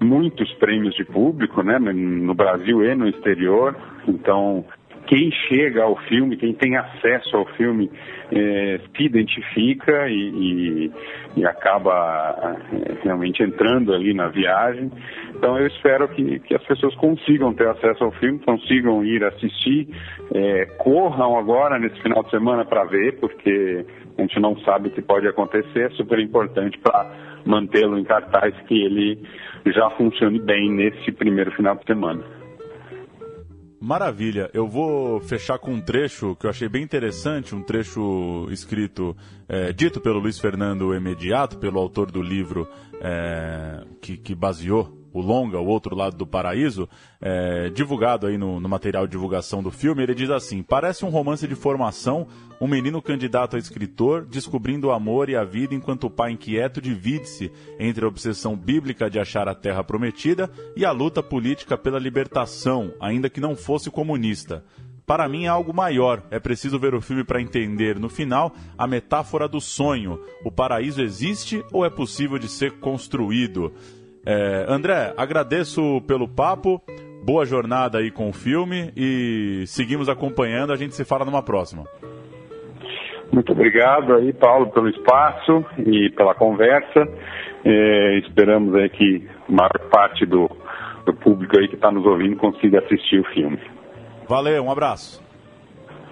muitos 0.00 0.52
prêmios 0.54 0.94
de 0.94 1.04
público, 1.04 1.62
né, 1.62 1.78
no 1.78 2.34
Brasil 2.34 2.84
e 2.84 2.94
no 2.94 3.08
exterior. 3.08 3.76
Então, 4.06 4.64
quem 5.08 5.30
chega 5.48 5.82
ao 5.82 5.96
filme, 6.02 6.36
quem 6.36 6.52
tem 6.52 6.76
acesso 6.76 7.34
ao 7.34 7.46
filme, 7.56 7.90
é, 8.30 8.78
se 8.94 9.04
identifica 9.04 10.06
e, 10.08 10.12
e, 10.12 10.92
e 11.38 11.46
acaba 11.46 12.58
é, 12.72 13.02
realmente 13.02 13.42
entrando 13.42 13.94
ali 13.94 14.12
na 14.12 14.28
viagem. 14.28 14.90
Então 15.34 15.58
eu 15.58 15.66
espero 15.66 16.08
que, 16.08 16.40
que 16.40 16.54
as 16.54 16.62
pessoas 16.64 16.94
consigam 16.96 17.54
ter 17.54 17.68
acesso 17.68 18.04
ao 18.04 18.12
filme, 18.12 18.38
consigam 18.40 19.02
ir 19.02 19.24
assistir, 19.24 19.88
é, 20.34 20.66
corram 20.76 21.38
agora 21.38 21.78
nesse 21.78 22.00
final 22.02 22.22
de 22.22 22.30
semana 22.30 22.66
para 22.66 22.84
ver, 22.84 23.18
porque 23.18 23.86
a 24.18 24.20
gente 24.20 24.38
não 24.40 24.58
sabe 24.58 24.88
o 24.88 24.90
que 24.90 25.00
pode 25.00 25.26
acontecer, 25.26 25.86
é 25.86 25.90
super 25.90 26.18
importante 26.18 26.78
para 26.78 27.10
mantê-lo 27.48 27.98
em 27.98 28.04
cartaz 28.04 28.54
que 28.66 28.74
ele 28.74 29.18
já 29.66 29.88
funcione 29.90 30.38
bem 30.38 30.70
nesse 30.70 31.10
primeiro 31.10 31.50
final 31.52 31.74
de 31.76 31.84
semana. 31.86 32.22
Maravilha. 33.80 34.50
Eu 34.52 34.66
vou 34.66 35.20
fechar 35.20 35.58
com 35.58 35.72
um 35.72 35.80
trecho 35.80 36.36
que 36.36 36.46
eu 36.46 36.50
achei 36.50 36.68
bem 36.68 36.82
interessante, 36.82 37.54
um 37.54 37.62
trecho 37.62 38.46
escrito, 38.50 39.16
é, 39.48 39.72
dito 39.72 40.00
pelo 40.00 40.18
Luiz 40.18 40.38
Fernando 40.38 40.94
Imediato, 40.94 41.58
pelo 41.58 41.78
autor 41.78 42.10
do 42.10 42.20
livro 42.20 42.68
é, 43.00 43.84
que, 44.02 44.18
que 44.18 44.34
baseou 44.34 44.97
o 45.18 45.22
longa, 45.22 45.58
o 45.58 45.66
outro 45.66 45.94
lado 45.94 46.16
do 46.16 46.26
paraíso, 46.26 46.88
é, 47.20 47.68
divulgado 47.70 48.26
aí 48.26 48.38
no, 48.38 48.60
no, 48.60 48.68
material 48.68 49.06
de 49.06 49.12
divulgação 49.12 49.62
do 49.62 49.70
filme, 49.70 50.02
ele 50.02 50.14
diz 50.14 50.30
assim: 50.30 50.62
parece 50.62 51.04
um 51.04 51.08
romance 51.08 51.46
de 51.46 51.54
formação, 51.54 52.26
um 52.60 52.66
menino 52.66 53.02
candidato 53.02 53.56
a 53.56 53.58
escritor 53.58 54.24
descobrindo 54.24 54.88
o 54.88 54.92
amor 54.92 55.28
e 55.28 55.36
a 55.36 55.44
vida 55.44 55.74
enquanto 55.74 56.04
o 56.04 56.10
pai 56.10 56.32
inquieto 56.32 56.80
divide-se 56.80 57.50
entre 57.78 58.04
a 58.04 58.08
obsessão 58.08 58.56
bíblica 58.56 59.10
de 59.10 59.18
achar 59.18 59.48
a 59.48 59.54
terra 59.54 59.84
prometida 59.84 60.50
e 60.76 60.84
a 60.84 60.92
luta 60.92 61.22
política 61.22 61.76
pela 61.76 61.98
libertação, 61.98 62.92
ainda 63.00 63.30
que 63.30 63.40
não 63.40 63.56
fosse 63.56 63.90
comunista. 63.90 64.64
Para 65.08 65.26
mim 65.26 65.46
é 65.46 65.48
algo 65.48 65.72
maior. 65.72 66.22
É 66.30 66.38
preciso 66.38 66.78
ver 66.78 66.94
o 66.94 67.00
filme 67.00 67.24
para 67.24 67.40
entender, 67.40 67.98
no 67.98 68.10
final, 68.10 68.54
a 68.76 68.86
metáfora 68.86 69.48
do 69.48 69.58
sonho. 69.58 70.20
O 70.44 70.52
paraíso 70.52 71.00
existe 71.00 71.64
ou 71.72 71.82
é 71.82 71.88
possível 71.88 72.38
de 72.38 72.46
ser 72.46 72.72
construído? 72.72 73.72
É, 74.26 74.66
André, 74.68 75.14
agradeço 75.16 76.02
pelo 76.06 76.28
papo, 76.28 76.80
boa 77.24 77.44
jornada 77.44 77.98
aí 77.98 78.10
com 78.10 78.28
o 78.28 78.32
filme 78.32 78.92
e 78.96 79.64
seguimos 79.66 80.08
acompanhando. 80.08 80.72
A 80.72 80.76
gente 80.76 80.94
se 80.94 81.04
fala 81.04 81.24
numa 81.24 81.42
próxima. 81.42 81.84
Muito 83.32 83.52
obrigado 83.52 84.14
aí, 84.14 84.32
Paulo, 84.32 84.70
pelo 84.70 84.88
espaço 84.88 85.64
e 85.78 86.10
pela 86.10 86.34
conversa. 86.34 87.06
É, 87.64 88.18
esperamos 88.18 88.74
aí 88.74 88.88
que 88.88 89.28
a 89.48 89.52
maior 89.52 89.78
parte 89.90 90.24
do, 90.24 90.48
do 91.04 91.14
público 91.14 91.58
aí 91.58 91.68
que 91.68 91.74
está 91.74 91.90
nos 91.90 92.06
ouvindo 92.06 92.36
consiga 92.36 92.78
assistir 92.78 93.20
o 93.20 93.24
filme. 93.34 93.58
Valeu, 94.28 94.64
um 94.64 94.70
abraço. 94.70 95.22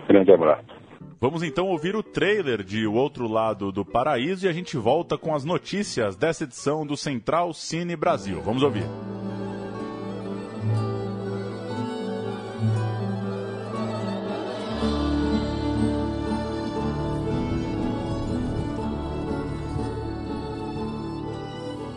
Grande 0.08 0.32
abraço. 0.32 0.75
Vamos 1.18 1.42
então 1.42 1.68
ouvir 1.68 1.96
o 1.96 2.02
trailer 2.02 2.62
de 2.62 2.86
O 2.86 2.92
Outro 2.92 3.26
Lado 3.26 3.72
do 3.72 3.86
Paraíso 3.86 4.44
e 4.44 4.48
a 4.50 4.52
gente 4.52 4.76
volta 4.76 5.16
com 5.16 5.34
as 5.34 5.44
notícias 5.44 6.14
dessa 6.14 6.44
edição 6.44 6.86
do 6.86 6.94
Central 6.94 7.54
Cine 7.54 7.96
Brasil. 7.96 8.42
Vamos 8.42 8.62
ouvir. 8.62 8.84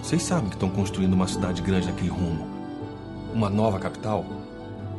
Vocês 0.02 0.24
sabem 0.24 0.50
que 0.50 0.56
estão 0.56 0.70
construindo 0.70 1.14
uma 1.14 1.28
cidade 1.28 1.62
grande 1.62 1.88
naquele 1.88 2.10
rumo. 2.10 2.48
Uma 3.34 3.50
nova 3.50 3.78
capital. 3.80 4.26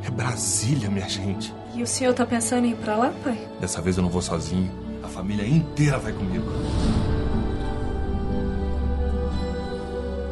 É 0.05 0.11
Brasília, 0.11 0.91
minha 0.91 1.09
gente. 1.09 1.53
E 1.75 1.83
o 1.83 1.87
senhor 1.87 2.13
tá 2.15 2.27
pensando 2.27 2.67
em 2.67 2.71
ir 2.71 2.77
pra 2.77 2.97
lá, 2.97 3.13
pai? 3.23 3.39
Dessa 3.61 3.81
vez 3.81 3.97
eu 3.97 4.03
não 4.03 4.11
vou 4.11 4.21
sozinho. 4.21 4.71
A 5.03 5.09
família 5.09 5.47
inteira 5.47 5.99
vai 5.99 6.13
comigo. 6.13 6.47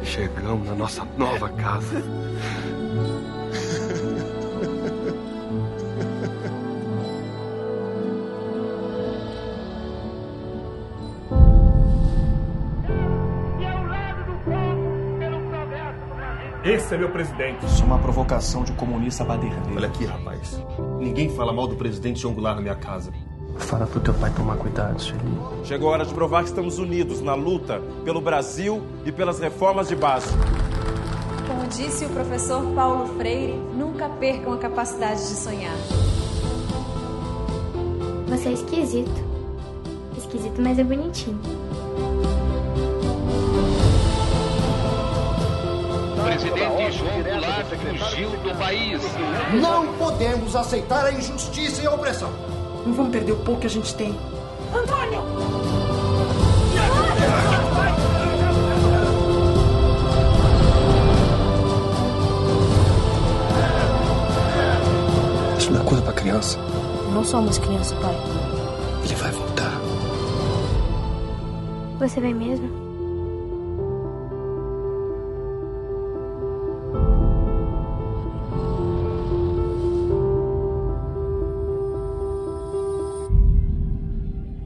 Chegamos 0.03 0.67
na 0.67 0.75
nossa 0.75 1.05
nova 1.17 1.49
casa. 1.49 2.03
Meu 16.99 17.09
presidente. 17.09 17.65
Isso 17.65 17.81
é 17.81 17.85
uma 17.85 17.97
provocação 17.97 18.63
de 18.63 18.73
comunista 18.73 19.23
baderneiro. 19.23 19.73
Olha 19.73 19.87
aqui, 19.87 20.05
rapaz. 20.05 20.61
Ninguém 20.99 21.29
fala 21.29 21.53
mal 21.53 21.65
do 21.65 21.75
presidente 21.75 22.19
João 22.19 22.33
Goulart 22.33 22.57
na 22.57 22.61
minha 22.61 22.75
casa. 22.75 23.11
Fala 23.57 23.87
pro 23.87 23.99
teu 24.01 24.13
pai 24.13 24.31
tomar 24.35 24.57
cuidado, 24.57 25.01
Sueli. 25.01 25.23
Chegou 25.63 25.89
a 25.89 25.93
hora 25.93 26.05
de 26.05 26.13
provar 26.13 26.43
que 26.43 26.49
estamos 26.49 26.77
unidos 26.77 27.21
na 27.21 27.33
luta 27.35 27.81
pelo 28.03 28.19
Brasil 28.19 28.81
e 29.05 29.11
pelas 29.11 29.39
reformas 29.39 29.87
de 29.87 29.95
base. 29.95 30.27
Como 31.47 31.67
disse 31.67 32.05
o 32.05 32.09
professor 32.09 32.63
Paulo 32.73 33.07
Freire, 33.15 33.53
nunca 33.75 34.09
percam 34.09 34.53
a 34.53 34.57
capacidade 34.57 35.19
de 35.21 35.35
sonhar. 35.35 35.75
Você 38.27 38.49
é 38.49 38.53
esquisito. 38.53 39.29
Esquisito, 40.17 40.61
mas 40.61 40.77
é 40.77 40.83
bonitinho. 40.83 41.39
Presidente 46.59 46.97
João 46.97 47.23
Goulart 47.23 47.65
fugiu 47.65 48.29
do 48.29 48.57
país. 48.57 49.01
Não 49.53 49.93
podemos 49.93 50.55
aceitar 50.55 51.05
a 51.05 51.11
injustiça 51.11 51.81
e 51.81 51.87
a 51.87 51.91
opressão. 51.91 52.31
Não 52.85 52.93
vamos 52.93 53.11
perder 53.11 53.33
o 53.33 53.37
pouco 53.37 53.61
que 53.61 53.67
a 53.67 53.69
gente 53.69 53.93
tem. 53.95 54.17
Antônio! 54.73 55.23
Isso 65.57 65.71
não 65.71 65.81
é 65.81 65.83
coisa 65.83 66.03
pra 66.03 66.13
criança. 66.13 66.57
Não 67.13 67.23
somos 67.23 67.57
criança, 67.57 67.95
pai. 67.95 68.15
Ele 69.03 69.15
vai 69.15 69.31
voltar. 69.31 69.81
Você 71.99 72.21
vai 72.21 72.33
mesmo? 72.33 72.88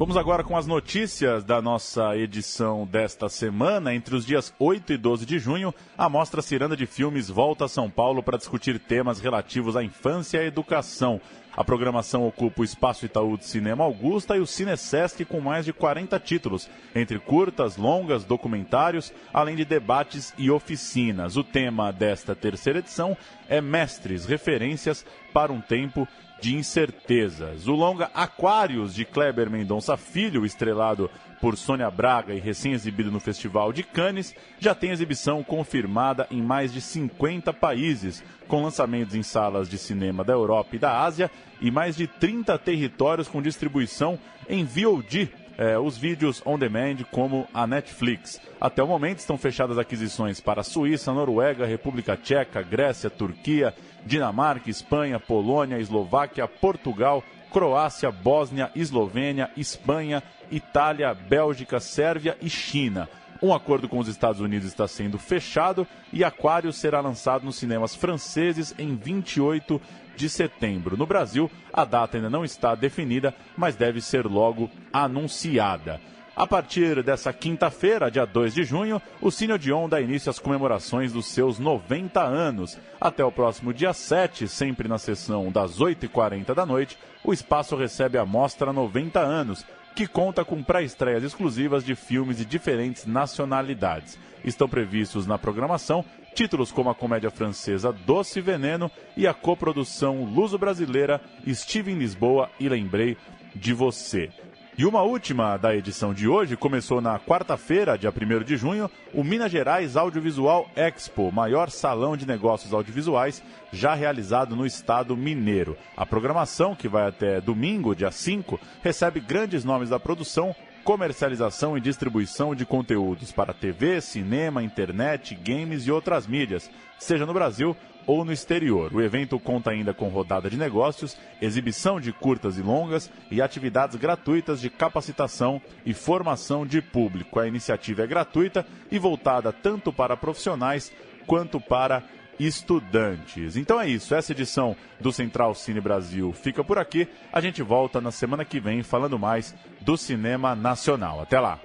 Vamos 0.03 0.17
agora 0.17 0.43
com 0.43 0.57
as 0.57 0.67
notícias 0.67 1.45
da 1.45 1.61
nossa 1.61 2.17
edição 2.17 2.85
desta 2.85 3.29
semana. 3.29 3.95
Entre 3.95 4.13
os 4.13 4.25
dias 4.25 4.53
8 4.59 4.91
e 4.91 4.97
12 4.97 5.25
de 5.25 5.39
junho, 5.39 5.73
a 5.97 6.09
Mostra 6.09 6.41
Ciranda 6.41 6.75
de 6.75 6.85
Filmes 6.85 7.29
volta 7.29 7.63
a 7.63 7.69
São 7.69 7.89
Paulo 7.89 8.21
para 8.21 8.37
discutir 8.37 8.77
temas 8.79 9.21
relativos 9.21 9.77
à 9.77 9.81
infância 9.81 10.39
e 10.39 10.41
à 10.41 10.43
educação. 10.45 11.21
A 11.55 11.63
programação 11.63 12.27
ocupa 12.27 12.61
o 12.61 12.65
Espaço 12.65 13.05
Itaú 13.05 13.37
de 13.37 13.45
Cinema 13.45 13.85
Augusta 13.85 14.35
e 14.35 14.41
o 14.41 14.45
Cinesesc 14.45 15.23
com 15.23 15.39
mais 15.39 15.63
de 15.63 15.71
40 15.71 16.19
títulos, 16.19 16.69
entre 16.93 17.17
curtas, 17.17 17.77
longas, 17.77 18.25
documentários, 18.25 19.13
além 19.31 19.55
de 19.55 19.63
debates 19.63 20.33
e 20.37 20.51
oficinas. 20.51 21.37
O 21.37 21.45
tema 21.45 21.93
desta 21.93 22.35
terceira 22.35 22.79
edição 22.79 23.15
é 23.47 23.61
Mestres, 23.61 24.25
referências 24.25 25.05
para 25.31 25.53
um 25.53 25.61
tempo 25.61 26.05
de 26.43 26.58
incertezas. 26.58 27.69
O 27.69 27.73
longa 27.73 28.12
Aquários 28.13 28.93
de 28.93 29.06
Kleber 29.06 29.49
Mendonça 29.49 29.95
Filho, 29.95 30.45
estrelado 30.45 31.10
por 31.39 31.56
Sônia 31.56 31.89
Braga 31.89 32.34
e 32.34 32.39
recém-exibido 32.39 33.10
no 33.10 33.21
Festival 33.21 33.71
de 33.71 33.82
Cannes, 33.82 34.36
já 34.60 34.75
tem 34.75 34.91
exibição 34.91 35.41
confirmada 35.41 36.27
em 36.29 36.41
mais 36.41 36.73
de 36.73 36.82
50 36.82 37.53
países, 37.53 38.21
com 38.45 38.62
lançamentos 38.62 39.15
em 39.15 39.23
salas 39.23 39.69
de 39.69 39.77
cinema 39.77 40.21
da 40.21 40.34
Europa 40.34 40.75
e 40.75 40.79
da 40.79 41.01
Ásia 41.01 41.32
e 41.62 41.71
mais 41.71 41.95
de 41.95 42.08
30 42.08 42.60
territórios 42.60 43.29
com 43.29 43.41
distribuição 43.41 44.19
em 44.49 44.65
VOD, 44.65 45.32
eh, 45.57 45.77
os 45.77 45.97
vídeos 45.97 46.41
on 46.45 46.57
demand 46.57 47.03
como 47.11 47.47
a 47.53 47.67
Netflix. 47.67 48.41
Até 48.59 48.81
o 48.81 48.87
momento 48.87 49.19
estão 49.19 49.37
fechadas 49.37 49.77
aquisições 49.77 50.39
para 50.39 50.63
Suíça, 50.63 51.13
Noruega, 51.13 51.65
República 51.65 52.17
Tcheca, 52.17 52.61
Grécia, 52.61 53.09
Turquia, 53.09 53.73
Dinamarca, 54.05 54.69
Espanha, 54.69 55.19
Polônia, 55.19 55.79
Eslováquia, 55.79 56.47
Portugal, 56.47 57.23
Croácia, 57.51 58.11
Bósnia, 58.11 58.71
Eslovênia, 58.75 59.51
Espanha, 59.55 60.23
Itália, 60.51 61.13
Bélgica, 61.13 61.79
Sérvia 61.79 62.37
e 62.41 62.49
China. 62.49 63.07
Um 63.41 63.53
acordo 63.53 63.89
com 63.89 63.99
os 63.99 64.07
Estados 64.07 64.39
Unidos 64.39 64.67
está 64.67 64.87
sendo 64.87 65.19
fechado 65.19 65.85
e 66.13 66.23
Aquário 66.23 66.71
será 66.71 67.01
lançado 67.01 67.43
nos 67.43 67.57
cinemas 67.57 67.93
franceses 67.93 68.73
em 68.79 68.95
28 68.95 69.81
de 70.15 70.30
setembro. 70.30 70.97
No 70.97 71.06
Brasil, 71.06 71.49
a 71.71 71.86
data 71.86 72.17
ainda 72.17 72.30
não 72.30 72.45
está 72.45 72.76
definida, 72.76 73.34
mas 73.58 73.76
deve 73.76 74.02
ser 74.02 74.26
logo 74.26 74.69
anunciada. 74.91 75.99
A 76.36 76.47
partir 76.47 77.04
dessa 77.04 77.32
quinta-feira, 77.32 78.10
dia 78.10 78.26
2 78.26 78.56
de 78.56 78.63
junho, 78.63 78.99
o 79.21 79.30
Cine 79.30 79.54
Odeon 79.54 79.88
dá 79.88 80.02
início 80.02 80.32
às 80.32 80.39
comemorações 80.39 81.13
dos 81.13 81.28
seus 81.28 81.60
90 81.60 82.19
anos. 82.23 82.80
Até 82.99 83.23
o 83.23 83.32
próximo 83.32 83.71
dia 83.71 83.93
7, 83.93 84.47
sempre 84.47 84.88
na 84.88 84.97
sessão 84.97 85.52
das 85.52 85.80
8h40 85.80 86.56
da 86.56 86.65
noite, 86.65 86.97
o 87.23 87.32
espaço 87.32 87.76
recebe 87.76 88.17
a 88.17 88.26
Mostra 88.26 88.73
90 88.73 89.19
anos, 89.19 89.63
que 89.95 90.08
conta 90.08 90.43
com 90.43 90.63
pré-estreias 90.63 91.23
exclusivas 91.23 91.86
de 91.86 91.93
filmes 91.93 92.38
de 92.38 92.45
diferentes 92.45 93.06
nacionalidades. 93.06 94.17
Estão 94.43 94.67
previstos 94.67 95.28
na 95.28 95.38
programação 95.38 96.04
títulos 96.33 96.71
como 96.71 96.89
a 96.89 96.95
comédia 96.95 97.29
francesa 97.29 97.91
Doce 97.91 98.41
Veneno 98.41 98.89
e 99.15 99.27
a 99.27 99.33
coprodução 99.33 100.23
luso-brasileira 100.23 101.21
Estive 101.45 101.91
em 101.91 101.97
Lisboa 101.97 102.49
e 102.59 102.67
Lembrei 102.67 103.17
de 103.55 103.73
Você. 103.73 104.29
E 104.75 104.85
uma 104.87 105.03
última 105.03 105.55
da 105.55 105.75
edição 105.75 106.15
de 106.15 106.27
hoje 106.27 106.57
começou 106.57 106.99
na 106.99 107.19
quarta-feira, 107.19 107.95
dia 107.95 108.11
1 108.11 108.43
de 108.43 108.57
junho, 108.57 108.89
o 109.13 109.23
Minas 109.23 109.51
Gerais 109.51 109.95
Audiovisual 109.95 110.67
Expo, 110.75 111.31
maior 111.31 111.69
salão 111.69 112.17
de 112.17 112.25
negócios 112.25 112.73
audiovisuais 112.73 113.43
já 113.71 113.93
realizado 113.93 114.55
no 114.55 114.65
estado 114.65 115.15
mineiro. 115.15 115.77
A 115.95 116.07
programação, 116.07 116.75
que 116.75 116.87
vai 116.87 117.07
até 117.07 117.39
domingo, 117.39 117.95
dia 117.95 118.09
5, 118.09 118.59
recebe 118.81 119.19
grandes 119.19 119.63
nomes 119.63 119.89
da 119.89 119.99
produção, 119.99 120.55
comercialização 120.83 121.77
e 121.77 121.81
distribuição 121.81 122.53
de 122.53 122.65
conteúdos 122.65 123.31
para 123.31 123.53
TV, 123.53 124.01
cinema, 124.01 124.61
internet, 124.61 125.33
games 125.35 125.87
e 125.87 125.91
outras 125.91 126.27
mídias, 126.27 126.69
seja 126.99 127.25
no 127.25 127.33
Brasil 127.33 127.75
ou 128.05 128.25
no 128.25 128.33
exterior. 128.33 128.93
O 128.93 129.01
evento 129.01 129.39
conta 129.39 129.71
ainda 129.71 129.93
com 129.93 130.09
rodada 130.09 130.49
de 130.49 130.57
negócios, 130.57 131.17
exibição 131.41 131.99
de 131.99 132.11
curtas 132.11 132.57
e 132.57 132.61
longas 132.61 133.09
e 133.31 133.41
atividades 133.41 133.95
gratuitas 133.95 134.59
de 134.59 134.69
capacitação 134.69 135.61
e 135.85 135.93
formação 135.93 136.65
de 136.65 136.81
público. 136.81 137.39
A 137.39 137.47
iniciativa 137.47 138.03
é 138.03 138.07
gratuita 138.07 138.65
e 138.91 138.99
voltada 138.99 139.53
tanto 139.53 139.93
para 139.93 140.17
profissionais 140.17 140.91
quanto 141.25 141.61
para 141.61 142.03
estudantes. 142.45 143.56
Então 143.56 143.79
é 143.79 143.88
isso, 143.88 144.15
essa 144.15 144.32
edição 144.32 144.75
do 144.99 145.12
Central 145.12 145.53
Cine 145.56 145.82
Brasil 145.82 146.34
fica 146.34 146.63
por 146.63 146.77
aqui. 146.77 147.08
A 147.32 147.41
gente 147.41 147.62
volta 147.62 147.99
na 147.99 148.12
semana 148.12 148.45
que 148.45 148.60
vem 148.60 148.84
falando 148.84 149.19
mais 149.19 149.53
do 149.82 149.97
cinema 149.97 150.56
nacional. 150.56 151.21
Até 151.21 151.39
lá. 151.39 151.60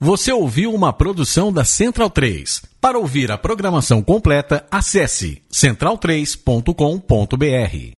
Você 0.00 0.30
ouviu 0.30 0.74
uma 0.74 0.92
produção 0.92 1.50
da 1.50 1.64
Central 1.64 2.10
3. 2.10 2.62
Para 2.80 2.98
ouvir 2.98 3.32
a 3.32 3.38
programação 3.38 4.02
completa, 4.02 4.66
acesse 4.70 5.42
central3.com.br. 5.50 7.94